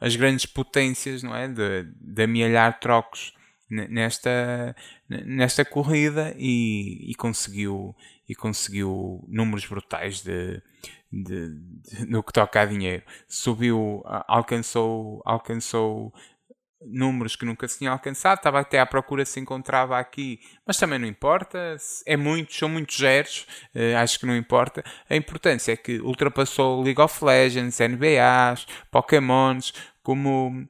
[0.00, 1.48] as grandes potências não é?
[1.48, 3.34] de, de amealhar trocos
[3.72, 4.76] nesta,
[5.08, 7.96] nesta corrida e, e, conseguiu,
[8.28, 10.62] e conseguiu números brutais de,
[11.10, 13.02] de, de, no que toca a dinheiro.
[13.26, 16.12] Subiu, alcançou, alcançou
[16.84, 20.98] números que nunca se tinha alcançado, estava até à procura se encontrava aqui, mas também
[20.98, 24.82] não importa, é muito, são muitos zeros, uh, acho que não importa.
[25.08, 30.68] A importância é que ultrapassou League of Legends, NBAs, Pokémons, como,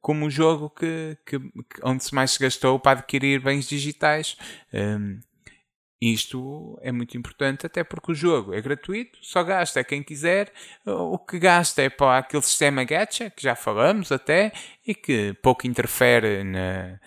[0.00, 1.38] como o jogo que, que,
[1.82, 4.36] onde se mais se gastou para adquirir bens digitais.
[4.72, 5.20] Um,
[6.00, 10.50] isto é muito importante, até porque o jogo é gratuito, só gasta quem quiser.
[10.86, 14.50] O que gasta é para aquele sistema gacha, que já falamos até,
[14.86, 16.98] e que pouco interfere na,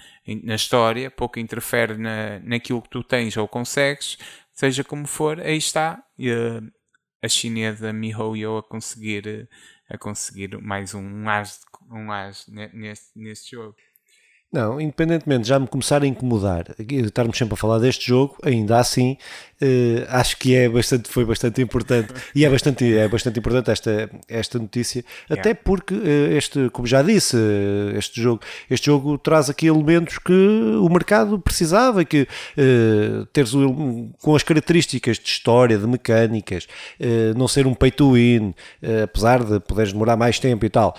[0.43, 4.15] na história, pouco interfere na, naquilo que tu tens ou consegues,
[4.51, 9.49] seja como for, aí está a, a chinesa MiHoYo a conseguir,
[9.93, 13.75] a conseguir mais um as, um as neste, neste jogo.
[14.53, 18.77] Não, independentemente de já me começar a incomodar, estarmos sempre a falar deste jogo, ainda
[18.77, 19.17] assim,
[19.59, 22.13] uh, acho que é bastante, foi bastante importante.
[22.35, 25.41] E é bastante, é bastante importante esta, esta notícia, yeah.
[25.41, 30.19] até porque uh, este, como já disse, uh, este jogo, este jogo traz aqui elementos
[30.19, 32.27] que o mercado precisava, que
[33.31, 33.53] teres
[34.21, 36.67] com as características de história, de mecânicas,
[37.35, 38.53] não ser um pay to win,
[39.03, 40.95] apesar de poderes demorar mais tempo e tal,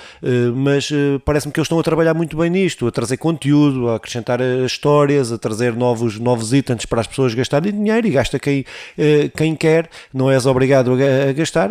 [0.54, 0.90] mas
[1.24, 4.40] parece-me que eles estão a trabalhar muito bem nisto, a trazer conteúdo conteúdo, a acrescentar
[4.64, 8.64] histórias, a trazer novos, novos itens para as pessoas gastarem dinheiro e gasta quem,
[8.96, 11.70] eh, quem quer, não és obrigado a, gastar.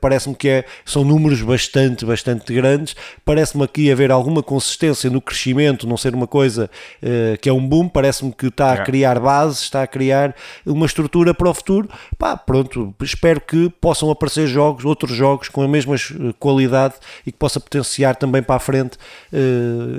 [0.00, 2.94] Parece-me que é, são números bastante, bastante grandes.
[3.24, 6.70] Parece-me aqui haver alguma consistência no crescimento, não ser uma coisa
[7.02, 7.88] uh, que é um boom.
[7.88, 10.34] Parece-me que está a criar bases, está a criar
[10.66, 11.88] uma estrutura para o futuro.
[12.18, 15.96] Pá, pronto, espero que possam aparecer jogos, outros jogos com a mesma
[16.38, 16.94] qualidade
[17.26, 18.98] e que possa potenciar também para a frente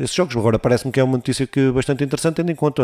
[0.04, 0.36] esses jogos.
[0.36, 2.84] Agora parece-me que que é uma notícia que bastante interessante, tendo em conta,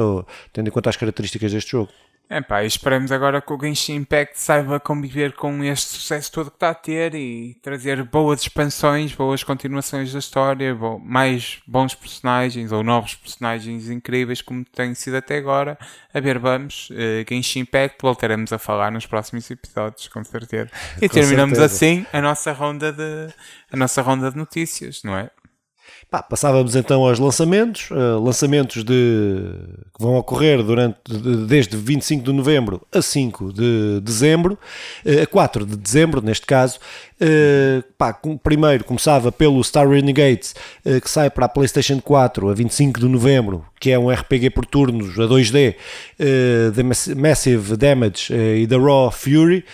[0.54, 1.92] tendo em conta as características deste jogo.
[2.28, 6.56] É pá, esperemos agora que o Genshin Impact saiba conviver com este sucesso todo que
[6.56, 12.72] está a ter e trazer boas expansões, boas continuações da história, bo mais bons personagens
[12.72, 15.78] ou novos personagens incríveis como tem sido até agora.
[16.12, 20.72] A ver, vamos, uh, Genshin Impact, voltaremos a falar nos próximos episódios, com certeza.
[21.00, 21.76] E com terminamos certeza.
[21.76, 23.32] assim a nossa ronda de
[23.72, 25.30] a nossa ronda de notícias, não é?
[26.10, 29.42] Pá, passávamos então aos lançamentos, uh, lançamentos de,
[29.94, 34.58] que vão ocorrer durante, de, desde 25 de novembro a 5 de dezembro,
[35.06, 36.80] uh, a 4 de dezembro neste caso.
[37.16, 40.54] Uh, pá, com, primeiro começava pelo Star Renegades,
[41.02, 44.66] que sai para a PlayStation 4 a 25 de novembro, que é um RPG por
[44.66, 45.76] turnos a 2D,
[46.18, 49.66] The Massive Damage e The Raw Fury.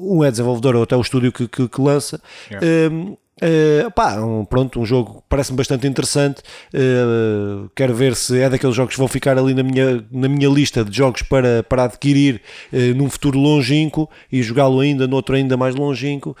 [0.00, 2.20] um é desenvolvedor, ou até o estúdio que, que, que lança.
[2.50, 3.16] Yeah.
[3.40, 6.42] Uh, pá, um, pronto, um jogo parece-me bastante interessante.
[6.74, 10.48] Uh, quero ver se é daqueles jogos que vão ficar ali na minha, na minha
[10.48, 15.56] lista de jogos para, para adquirir uh, num futuro longínquo e jogá-lo ainda noutro ainda
[15.56, 16.36] mais longínquo.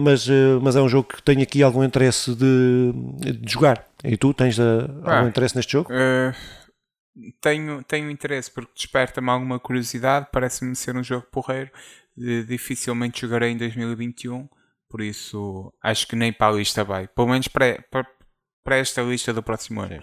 [0.00, 0.26] mas,
[0.62, 2.92] mas é um jogo que tenho aqui algum interesse de,
[3.38, 3.84] de jogar.
[4.02, 5.90] E tu tens algum interesse neste jogo?
[7.40, 10.28] tenho, tenho interesse porque desperta-me alguma curiosidade.
[10.32, 11.70] Parece-me ser um jogo porreiro.
[12.46, 14.48] dificilmente jogarei em 2021
[14.90, 17.06] por isso, acho que nem para a lista vai.
[17.06, 18.06] Pelo menos para, para,
[18.64, 20.02] para esta lista do próximo ano.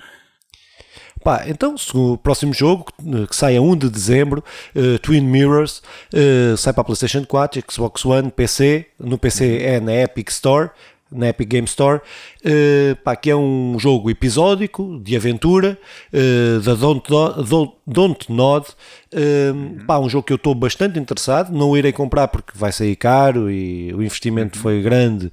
[1.23, 2.85] Pá, então, o próximo jogo,
[3.29, 4.43] que sai a 1 de dezembro,
[4.75, 5.81] uh, Twin Mirrors,
[6.13, 8.87] uh, sai para a PlayStation 4, Xbox One, PC.
[8.97, 9.61] No PC uhum.
[9.61, 10.69] é na Epic Store,
[11.11, 15.77] na Epic Game Store, uh, pá, que é um jogo episódico de aventura
[16.13, 18.67] uh, da Don't, Don't, Don't Nod.
[19.13, 21.51] Uh, pá, um jogo que eu estou bastante interessado.
[21.53, 24.63] Não irei comprar porque vai sair caro e o investimento uhum.
[24.63, 25.31] foi grande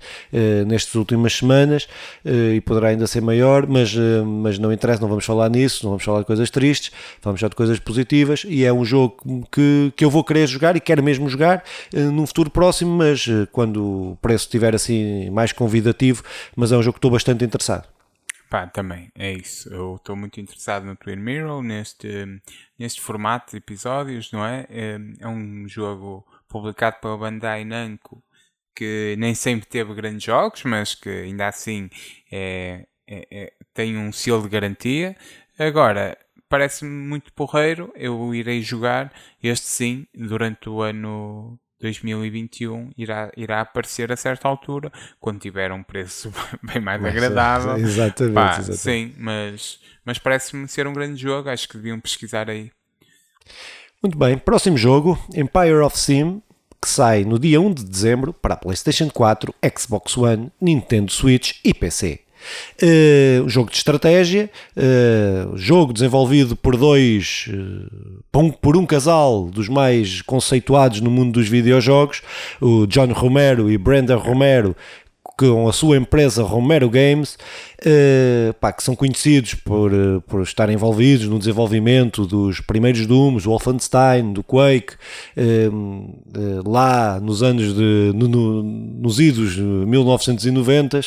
[0.66, 1.88] nestas últimas semanas
[2.24, 6.04] e poderá ainda ser maior, mas, mas não interessa, não vamos falar nisso, não vamos
[6.04, 8.44] falar de coisas tristes, vamos falar de coisas positivas.
[8.46, 9.16] E é um jogo
[9.50, 14.12] que, que eu vou querer jogar e quero mesmo jogar num futuro próximo, mas quando
[14.12, 16.22] o preço estiver assim mais convidativo.
[16.56, 17.88] Mas é um jogo que estou bastante interessado.
[18.50, 19.68] Pá, também, é isso.
[19.72, 22.40] Eu estou muito interessado no Twin Mirror, neste,
[22.78, 24.66] neste formato de episódios, não é?
[24.68, 28.22] É, é um jogo publicado pela Bandai Namco
[28.74, 31.88] que nem sempre teve grandes jogos, mas que ainda assim
[32.30, 35.16] é, é, é, tem um selo de garantia.
[35.58, 37.92] Agora, parece-me muito porreiro.
[37.94, 39.12] Eu irei jogar.
[39.42, 45.82] Este sim, durante o ano 2021 irá, irá aparecer a certa altura, quando tiver um
[45.82, 47.76] preço bem mais mas, agradável.
[47.78, 48.78] Exatamente, Pá, exatamente.
[48.78, 51.50] Sim, mas, mas parece-me ser um grande jogo.
[51.50, 52.70] Acho que deviam pesquisar aí.
[54.02, 56.42] Muito bem, próximo jogo: Empire of Sim,
[56.80, 61.74] que sai no dia 1 de dezembro para PlayStation 4, Xbox One, Nintendo Switch e
[61.74, 62.23] PC.
[62.82, 70.22] Uh, jogo de estratégia, uh, jogo desenvolvido por dois, uh, por um casal dos mais
[70.22, 72.22] conceituados no mundo dos videojogos,
[72.60, 74.76] o John Romero e Brenda Romero,
[75.36, 77.36] com a sua empresa Romero Games,
[77.80, 83.42] uh, pá, que são conhecidos por, uh, por estar envolvidos no desenvolvimento dos primeiros Dooms,
[83.44, 84.94] do Wolfenstein, do Quake,
[85.36, 88.12] uh, lá nos anos de.
[88.14, 91.00] No, no, nos idos 1990.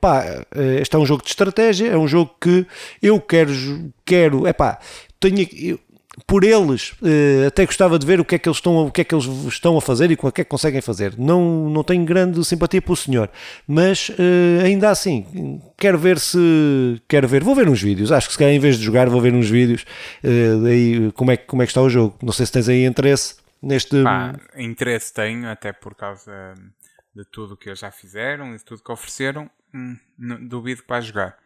[0.00, 0.44] pá,
[0.80, 2.66] este é um jogo de estratégia, é um jogo que
[3.00, 3.52] eu quero,
[4.04, 4.78] quero, é pá,
[5.20, 5.78] tenho, eu,
[6.32, 9.02] por eles, eh, até gostava de ver o que é que eles estão, o que
[9.02, 11.14] é que eles estão a fazer e o que é que conseguem fazer.
[11.18, 13.28] Não, não tenho grande simpatia pelo senhor,
[13.68, 18.10] mas eh, ainda assim, quero ver se quero ver, vou ver uns vídeos.
[18.10, 19.84] Acho que se calhar em vez de jogar, vou ver uns vídeos
[20.24, 22.16] eh, daí como é, como é que está o jogo.
[22.22, 24.02] Não sei se tens aí interesse neste.
[24.02, 26.54] Pá, interesse tenho, até por causa
[27.14, 29.50] de tudo o que eles já fizeram e de tudo que ofereceram.
[29.74, 29.98] Hum,
[30.48, 31.36] duvido que vai jogar.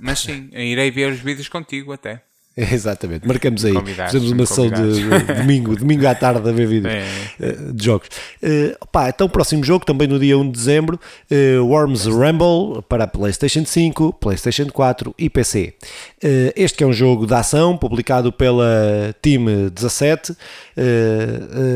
[0.00, 2.22] Mas sim, irei ver os vídeos contigo até.
[2.72, 3.74] Exatamente, marcamos aí.
[3.96, 7.04] Fazemos uma sessão de, de, domingo, domingo à tarde a ver é.
[7.40, 8.08] Eh, de jogos.
[8.40, 13.08] Uh, pá, então, próximo jogo, também no dia 1 de dezembro, uh, Worms Rumble para
[13.08, 15.74] PlayStation 5, PlayStation 4 e PC.
[16.22, 20.30] Uh, este que é um jogo de ação publicado pela Team 17.
[20.30, 20.36] Uh,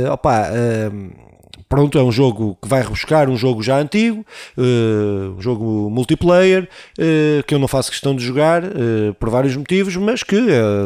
[0.07, 0.49] uh, opa,
[1.69, 4.25] pronto, é um jogo que vai rebuscar um jogo já antigo,
[4.57, 9.55] uh, um jogo multiplayer, uh, que eu não faço questão de jogar uh, por vários
[9.55, 10.39] motivos, mas que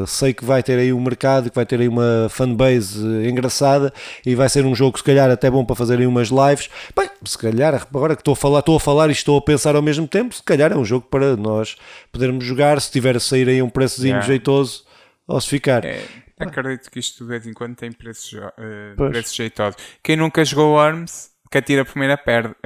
[0.07, 3.93] sei que vai ter aí um mercado, que vai ter aí uma fanbase engraçada
[4.27, 6.69] e vai ser um jogo se calhar até bom para fazerem umas lives.
[6.97, 9.77] Bem, se calhar, agora que estou a falar, estou a falar e estou a pensar
[9.77, 11.77] ao mesmo tempo, se calhar é um jogo para nós
[12.11, 14.27] podermos jogar, se tiver a sair aí um preçozinho yeah.
[14.27, 14.85] jeitoso,
[15.27, 15.85] ou se ficar.
[15.85, 16.01] É.
[16.43, 19.77] Acredito que isto de vez em quando tem preços, uh, preços jeitosos.
[20.03, 22.57] Quem nunca jogou Arms que atira a primeira pedra,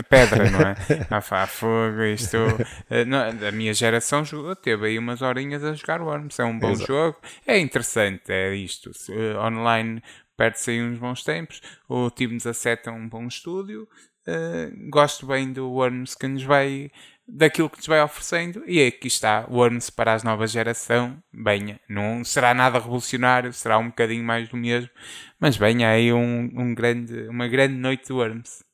[0.51, 0.77] não é?
[1.11, 2.37] ah, pá, fogo, isto.
[2.39, 6.39] Uh, a minha geração jogou, teve aí umas horinhas a jogar Worms.
[6.39, 6.87] É um bom Exato.
[6.87, 8.93] jogo, é interessante, é isto.
[9.09, 10.01] Uh, online
[10.37, 11.61] perde-se aí uns bons tempos.
[11.89, 13.89] O Team 17 é um bom estúdio.
[14.29, 16.91] Uh, gosto bem do Worms que nos vai
[17.29, 21.79] daquilo que nos vai oferecendo e aqui está o Worms para a nova geração venha,
[21.89, 24.91] não será nada revolucionário será um bocadinho mais do mesmo
[25.39, 28.65] mas venha aí um, um grande, uma grande noite de Worms.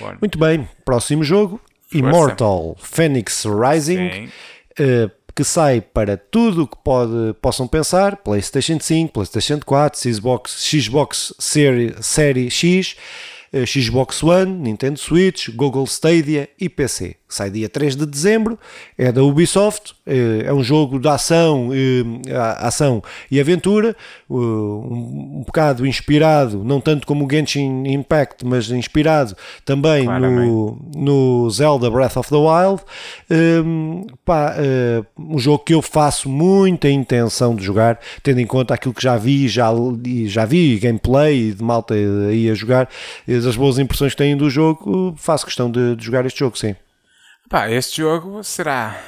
[0.00, 0.20] Worms.
[0.20, 1.98] muito bem, próximo jogo Força.
[1.98, 4.26] Immortal Phoenix Rising
[4.80, 10.68] uh, que sai para tudo o que pode, possam pensar Playstation 5, Playstation 4 Xbox,
[10.68, 12.96] Xbox Series, Série X
[13.64, 18.58] Xbox One, Nintendo Switch, Google Stadia e PC sai dia 3 de dezembro,
[18.96, 21.70] é da Ubisoft, é, é um jogo de ação,
[22.58, 23.96] ação e aventura,
[24.30, 31.90] um bocado inspirado, não tanto como o Genshin Impact, mas inspirado também no, no Zelda
[31.90, 32.82] Breath of the Wild.
[33.30, 38.74] Um, pá, eh, um jogo que eu faço muita intenção de jogar, tendo em conta
[38.74, 39.70] aquilo que já vi, já,
[40.26, 42.88] já vi gameplay de malta aí a jogar,
[43.26, 46.74] as boas impressões que têm do jogo, faço questão de, de jogar este jogo, sim.
[47.48, 49.00] Pá, este jogo será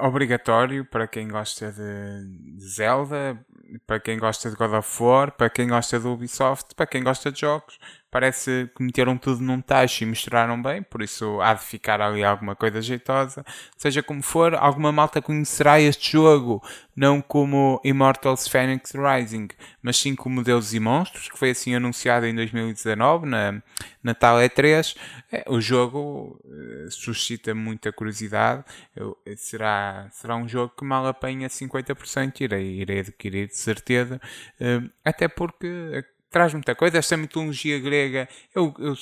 [0.00, 3.38] obrigatório para quem gosta de Zelda,
[3.86, 7.30] para quem gosta de God of War, para quem gosta do Ubisoft, para quem gosta
[7.30, 7.78] de jogos
[8.10, 12.24] parece que meteram tudo num tacho e misturaram bem, por isso há de ficar ali
[12.24, 13.44] alguma coisa jeitosa.
[13.76, 16.62] Seja como for, alguma malta conhecerá este jogo
[17.00, 19.48] não como Immortals Phoenix Rising,
[19.80, 23.62] mas sim como Deuses e Monstros, que foi assim anunciado em 2019 na,
[24.02, 24.94] na tal E3.
[25.32, 28.64] É, o jogo uh, suscita muita curiosidade.
[28.94, 34.20] Eu, será, será um jogo que mal apanha 50%, irei, irei adquirir de certeza,
[34.60, 36.98] uh, até porque traz muita coisa.
[36.98, 38.94] Esta mitologia grega, eu, eu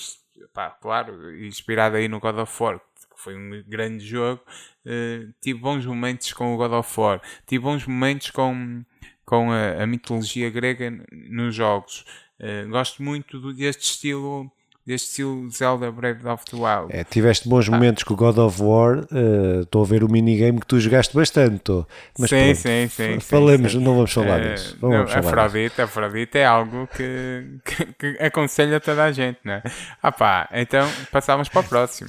[0.52, 4.42] pá, claro, inspirado aí no God of War, que foi um grande jogo,
[4.86, 8.84] uh, tive bons momentos com o God of War, tive bons momentos com,
[9.24, 12.04] com a, a mitologia grega nos jogos.
[12.40, 14.50] Uh, gosto muito deste estilo
[14.88, 16.86] deste estilo Zelda Breath of the Wild.
[16.88, 17.72] É, tiveste bons ah.
[17.72, 20.80] momentos com o God of War, eh, estou uh, a ver o minigame que tu
[20.80, 21.86] jogaste bastante, tô.
[22.18, 24.78] mas sim, sim, sim, falemos, sim, não vamos falar uh, disso.
[24.80, 25.82] Não, vamos falar Afrodite, disso.
[25.82, 29.62] Afrodite é algo que, que, que aconselho a toda a gente, né?
[30.02, 32.08] Ah pá, então passamos para o próximo.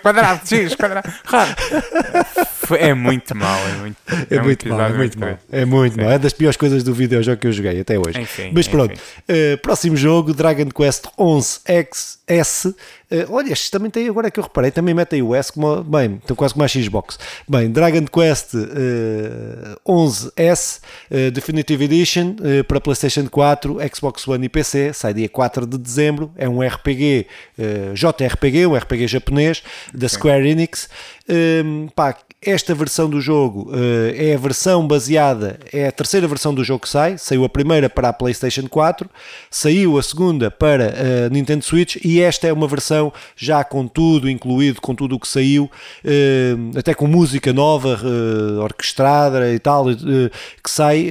[0.00, 1.10] quadrado, X, quadrado,
[2.76, 3.96] é muito mau, é muito,
[4.30, 5.38] é, é muito mau, é muito mau.
[5.50, 6.10] É muito mau.
[6.10, 8.20] É das piores coisas do videojogo que eu joguei até hoje.
[8.20, 12.74] Enfim, Mas pronto, uh, próximo jogo, Dragon Quest 11 XS
[13.10, 15.82] Uh, olha, este também tem, agora é que eu reparei, também metem o S como,
[15.82, 17.18] bem, estão quase como a Xbox.
[17.48, 20.80] Bem, Dragon Quest uh, 11S
[21.10, 25.76] uh, Definitive Edition uh, para PlayStation 4, Xbox One e PC, sai dia 4 de
[25.78, 26.30] dezembro.
[26.36, 27.26] É um RPG,
[27.58, 30.88] uh, JRPG, um RPG japonês da Square Enix.
[31.28, 36.54] Um, pá, esta versão do jogo uh, é a versão baseada, é a terceira versão
[36.54, 37.18] do jogo que sai.
[37.18, 39.08] Saiu a primeira para a PlayStation 4,
[39.50, 40.94] saiu a segunda para
[41.26, 42.99] a Nintendo Switch e esta é uma versão
[43.36, 48.60] já com tudo incluído, com tudo o que saiu, uh, até com música nova, uh,
[48.60, 51.10] orquestrada e tal, que sai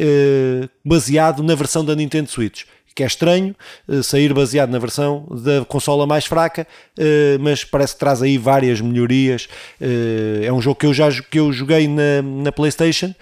[0.83, 2.63] baseado na versão da Nintendo Switch
[2.99, 3.55] que é estranho
[3.87, 8.37] uh, sair baseado na versão da consola mais fraca, uh, mas parece que traz aí
[8.37, 9.47] várias melhorias.
[9.79, 13.13] Uh, é um jogo que eu já que eu joguei na, na PlayStation,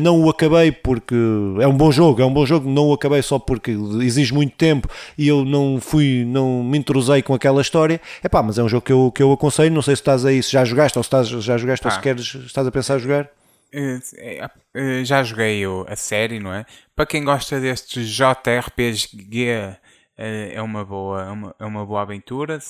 [0.00, 1.14] não o acabei porque
[1.60, 3.70] é um bom jogo, é um bom jogo, não o acabei só porque
[4.02, 8.00] exige muito tempo e eu não fui, não me intrusei com aquela história.
[8.22, 9.74] É pá, mas é um jogo que eu, que eu aconselho.
[9.74, 11.90] Não sei se estás aí, se já jogaste ou se estás, já jogaste ah.
[11.90, 13.28] ou se queres, estás a pensar jogar.
[13.76, 16.64] É, é, já joguei a série, não é?
[16.94, 19.76] Para quem gosta destes JRPG,
[20.16, 22.60] é, é uma boa, é uma, é uma boa aventura.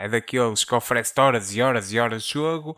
[0.00, 2.76] é daqueles que oferece horas e horas e horas de jogo.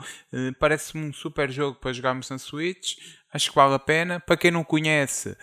[0.59, 2.99] Parece-me um super jogo para jogarmos na Switch.
[3.33, 4.21] Acho que vale a pena.
[4.21, 5.35] Para quem não conhece,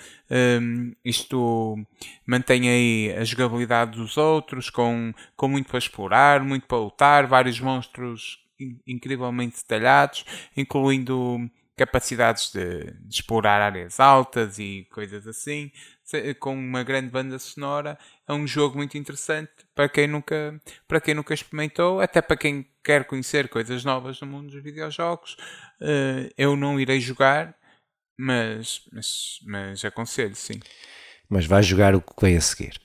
[1.03, 1.75] isto
[2.23, 7.59] mantém aí a jogabilidade dos outros, com, com muito para explorar, muito para lutar, vários
[7.59, 8.45] monstros
[8.85, 10.25] incrivelmente detalhados,
[10.55, 15.71] incluindo capacidades de, de, explorar áreas altas e coisas assim,
[16.39, 17.97] com uma grande banda sonora.
[18.27, 22.67] É um jogo muito interessante para quem nunca, para quem nunca experimentou, até para quem
[22.83, 25.37] quer conhecer coisas novas no mundo dos videojogos.
[25.79, 27.55] Uh, eu não irei jogar,
[28.17, 30.59] mas, mas, mas aconselho, sim.
[31.29, 32.79] Mas vai jogar o que vem a seguir.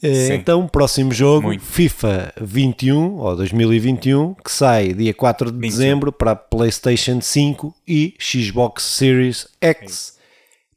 [0.00, 0.34] Sim.
[0.34, 1.64] Então, próximo jogo, Muito.
[1.64, 5.68] FIFA 21 ou 2021, que sai dia 4 de 21.
[5.68, 10.18] dezembro para PlayStation 5 e Xbox Series X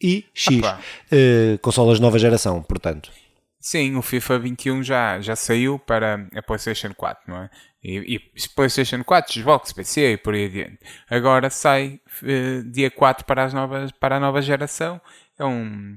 [0.01, 0.57] e X.
[0.57, 3.11] Uh, consolas nova geração, portanto.
[3.59, 7.49] Sim, o FIFA 21 já, já saiu para a PlayStation 4, não é?
[7.83, 8.19] E, e
[8.55, 10.79] PlayStation 4, Xbox, PC e por aí adiante.
[11.07, 14.99] Agora sai uh, dia 4 para, as novas, para a nova geração.
[15.37, 15.95] É um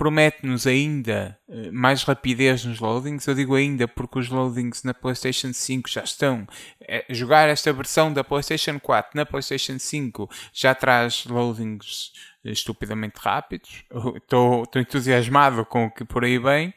[0.00, 3.26] promete-nos ainda eh, mais rapidez nos loadings.
[3.26, 6.46] Eu digo ainda porque os loadings na PlayStation 5 já estão.
[6.80, 13.20] Eh, jogar esta versão da PlayStation 4 na PlayStation 5 já traz loadings eh, estupidamente
[13.20, 13.84] rápidos.
[14.16, 16.72] Estou, entusiasmado com o que por aí vem.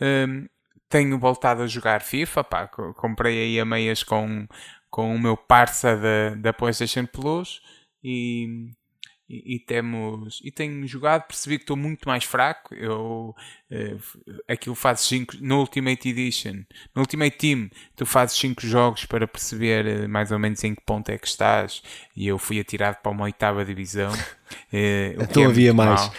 [0.00, 0.46] Um,
[0.88, 2.44] tenho voltado a jogar FIFA.
[2.44, 4.46] Pá, comprei aí a meias com,
[4.88, 7.60] com o meu parça da, da PlayStation Plus.
[8.00, 8.70] E,
[9.30, 12.74] e, e, temos e tenho jogado, percebi que estou muito mais fraco.
[12.74, 13.32] Eu
[13.70, 19.28] uh, aquilo fazes 5 no Ultimate Edition, no Ultimate Team, tu fazes 5 jogos para
[19.28, 21.80] perceber uh, mais ou menos em que ponto é que estás.
[22.16, 24.12] E eu fui atirado para uma oitava divisão.
[24.72, 26.00] Uh, então é havia mais.
[26.00, 26.14] Mal.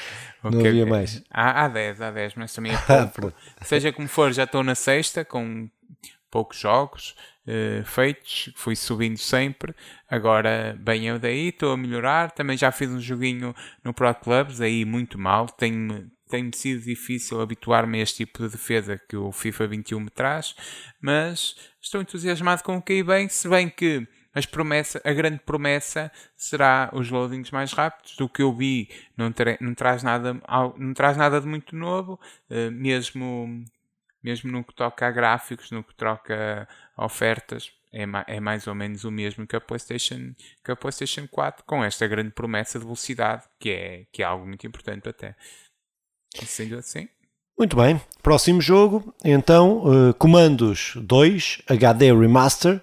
[0.54, 1.22] Não havia mais.
[1.30, 2.78] Há, há 10, há 10, mas também é
[3.14, 3.34] pouco.
[3.62, 5.70] Seja como for, já estou na sexta com
[6.30, 7.14] poucos jogos
[7.48, 9.76] uh, feitos, fui subindo sempre.
[10.10, 12.32] Agora, bem, eu daí estou a melhorar.
[12.32, 15.48] Também já fiz um joguinho no Pro Clubs, aí muito mal.
[15.48, 20.10] Tem-me tem sido difícil habituar-me a este tipo de defesa que o FIFA 21 me
[20.10, 20.56] traz,
[21.02, 25.40] mas estou entusiasmado com o que aí bem, se bem que as promessa, a grande
[25.40, 28.16] promessa será os loadings mais rápidos.
[28.16, 30.42] Do que eu vi, não, não, traz, nada,
[30.78, 32.20] não traz nada de muito novo,
[32.50, 33.66] uh, mesmo
[34.24, 38.68] mesmo no que toca a gráficos, no que toca a ofertas, é, ma é mais
[38.68, 42.80] ou menos o mesmo que a, PlayStation, que a PlayStation 4, com esta grande promessa
[42.80, 45.36] de velocidade, que é, que é algo muito importante até.
[46.34, 47.10] Sendo assim.
[47.58, 52.82] Muito bem, próximo jogo, então, uh, Comandos 2 HD Remaster,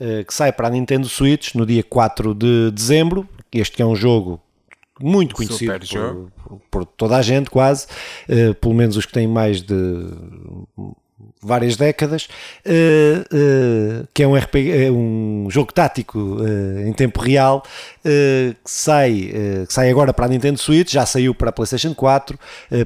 [0.00, 3.28] uh, que sai para a Nintendo Switch no dia 4 de dezembro.
[3.52, 4.42] Este é um jogo
[5.02, 7.86] muito conhecido por, por, toda a gente, quase,
[8.28, 9.74] uh, pelo menos os que têm mais de
[11.42, 12.28] várias décadas,
[12.66, 17.62] uh, uh, que é um, RPG, é um jogo tático uh, em tempo real,
[18.02, 19.30] que, sai,
[19.68, 22.38] que sai agora para a Nintendo Switch, já saiu para a PlayStation 4,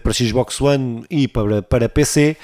[0.02, 2.36] para Xbox One e para, para PC.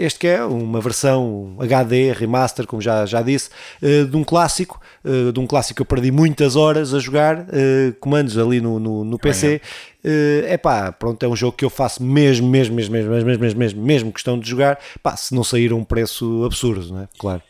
[0.00, 3.50] este que é uma versão HD, remaster, como já, já disse,
[3.82, 4.80] de um clássico,
[5.32, 7.46] de um clássico que eu perdi muitas horas a jogar,
[8.00, 9.60] comandos ali no, no, no PC.
[10.04, 13.40] É uh, pá, pronto, é um jogo que eu faço mesmo, mesmo, mesmo, mesmo, mesmo,
[13.40, 17.02] mesmo, mesmo, mesmo questão de jogar, pá, se não sair a um preço absurdo, não
[17.02, 17.08] é?
[17.18, 17.42] Claro.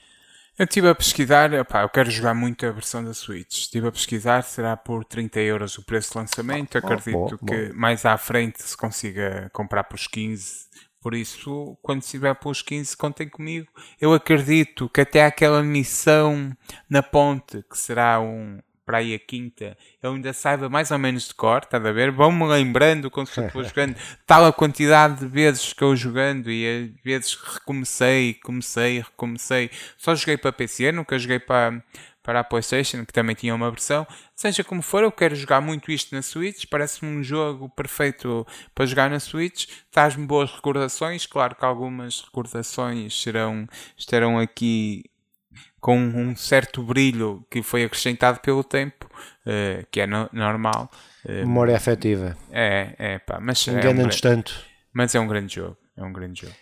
[0.58, 3.58] Eu estive a pesquisar, opá, eu quero jogar muito a versão da Switch.
[3.58, 6.78] Estive a pesquisar, será por 30 euros o preço de lançamento.
[6.78, 10.65] Acredito bom, que mais à frente se consiga comprar por 15.
[11.06, 13.68] Por isso, quando estiver pelos 15, contem comigo.
[14.00, 16.50] Eu acredito que até aquela missão
[16.90, 21.28] na ponte, que será um, para aí a quinta, eu ainda saiba mais ou menos
[21.28, 22.10] de cor, está a ver?
[22.10, 23.94] Vão-me lembrando quando estou jogando,
[24.26, 29.70] tal a quantidade de vezes que eu jogando e às vezes recomecei, comecei, recomecei.
[29.96, 31.84] Só joguei para PC, nunca joguei para,
[32.26, 34.04] para a PlayStation, que também tinha uma versão.
[34.34, 36.64] Seja como for, eu quero jogar muito isto na Switch.
[36.68, 39.68] Parece-me um jogo perfeito para jogar na Switch.
[39.92, 41.24] Traz-me boas recordações.
[41.24, 45.04] Claro que algumas recordações serão, estarão aqui
[45.80, 49.08] com um certo brilho que foi acrescentado pelo tempo,
[49.46, 50.90] uh, que é no, normal.
[51.24, 52.36] Uh, Memória afetiva.
[52.50, 54.64] É, é pá, mas Engana-nos é um, tanto.
[54.92, 56.56] Mas é um grande jogo, é um grande jogo.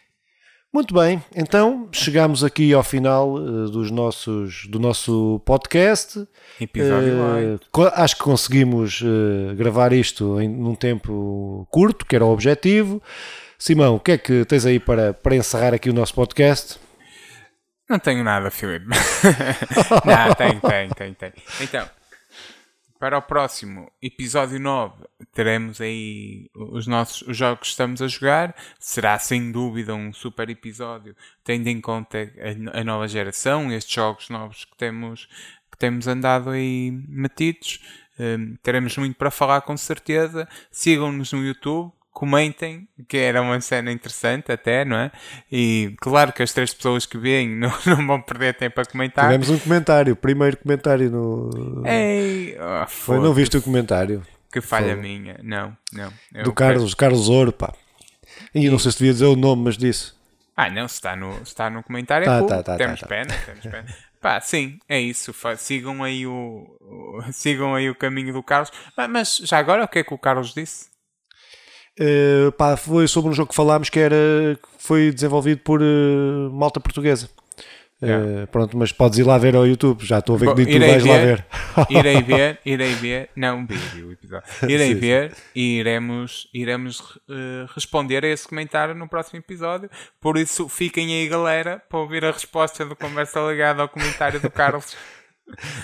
[0.75, 6.27] Muito bem, então chegamos aqui ao final uh, dos nossos, do nosso podcast.
[6.61, 12.33] Episódio uh, Acho que conseguimos uh, gravar isto em num tempo curto, que era o
[12.33, 13.01] objetivo.
[13.57, 16.77] Simão, o que é que tens aí para, para encerrar aqui o nosso podcast?
[17.89, 18.87] Não tenho nada, Filipe.
[20.05, 21.33] não, tem, tem, tem, tem.
[21.61, 21.89] Então,
[23.05, 28.57] para o próximo episódio 9, teremos aí os nossos os jogos que estamos a jogar.
[28.81, 32.33] Será sem dúvida um super episódio, tendo em conta
[32.73, 35.29] a, a nova geração, estes jogos novos que temos,
[35.71, 37.79] que temos andado aí metidos.
[38.19, 40.49] Um, teremos muito para falar com certeza.
[40.71, 45.11] Sigam-nos no YouTube, comentem, que era uma cena interessante até, não é?
[45.51, 49.27] E claro que as três pessoas que veem não, não vão perder tempo a comentar.
[49.27, 51.83] Tivemos um comentário, primeiro comentário no.
[51.85, 54.23] Ei, oh, Foi, não viste o comentário?
[54.51, 55.03] Que falha Foi.
[55.03, 56.13] minha, não, não.
[56.45, 57.75] Do Carlos, Carlos Ouro, pá.
[58.55, 60.13] E, e não sei se devia dizer o nome, mas disse.
[60.57, 63.09] Ah, não, se está no, se está no comentário, tá, é tá, tá, temos tá,
[63.09, 63.87] pena, temos pena.
[64.21, 65.35] Pá, sim, é isso.
[65.59, 68.73] Sigam aí o, o, sigam aí o caminho do Carlos.
[69.11, 70.94] Mas já agora o que é que o Carlos disse?
[72.01, 76.81] Uh, pá, foi sobre um jogo que falámos que era foi desenvolvido por uh, malta
[76.81, 77.29] portuguesa.
[78.03, 80.05] Uh, pronto, mas podes ir lá ver ao YouTube.
[80.05, 81.47] Já estou a ver Bom, que tu vais ver, lá ver.
[81.89, 84.47] irei ver, irei ver, não vi o episódio.
[84.69, 85.43] Irei sim, ver sim.
[85.55, 89.89] e iremos, iremos uh, responder a esse comentário no próximo episódio.
[90.21, 94.51] Por isso, fiquem aí, galera, para ouvir a resposta do Conversa Ligada ao comentário do
[94.51, 94.97] Carlos.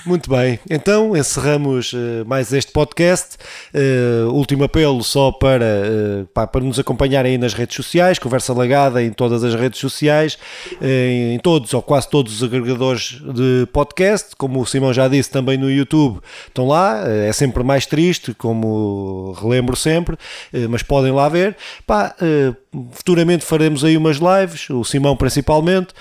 [0.06, 3.36] Muito bem, então encerramos uh, mais este podcast.
[3.74, 8.54] Uh, último apelo só para, uh, para, para, nos acompanharem aí nas redes sociais, conversa
[8.54, 10.38] lagada em todas as redes sociais,
[10.80, 14.34] em todos ou quase todos os agregadores de podcast.
[14.36, 17.04] Como o Simão já disse, também no YouTube estão lá.
[17.06, 20.16] é sempre mais triste, como relembro sempre,
[20.70, 21.56] mas podem lá ver.
[21.86, 22.14] Pá,
[22.92, 25.94] futuramente faremos aí umas lives, o Simão principalmente.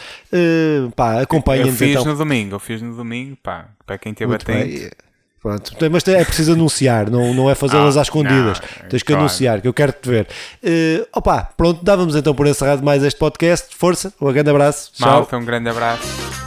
[0.96, 1.74] pá, acompanhem-nos.
[1.74, 2.06] Eu fiz então.
[2.06, 3.38] no domingo, eu fiz no domingo.
[3.42, 4.96] Pá para quem teve atento.
[5.42, 8.60] Pronto, mas é preciso anunciar, não, não é fazê-las ah, às escondidas.
[8.60, 9.22] Não, Tens que claro.
[9.22, 10.28] anunciar, que eu quero te ver.
[10.62, 13.74] Uh, opa, pronto, dávamos então por encerrado mais este podcast.
[13.76, 14.92] Força, um grande abraço.
[15.00, 16.39] Malta, um grande abraço.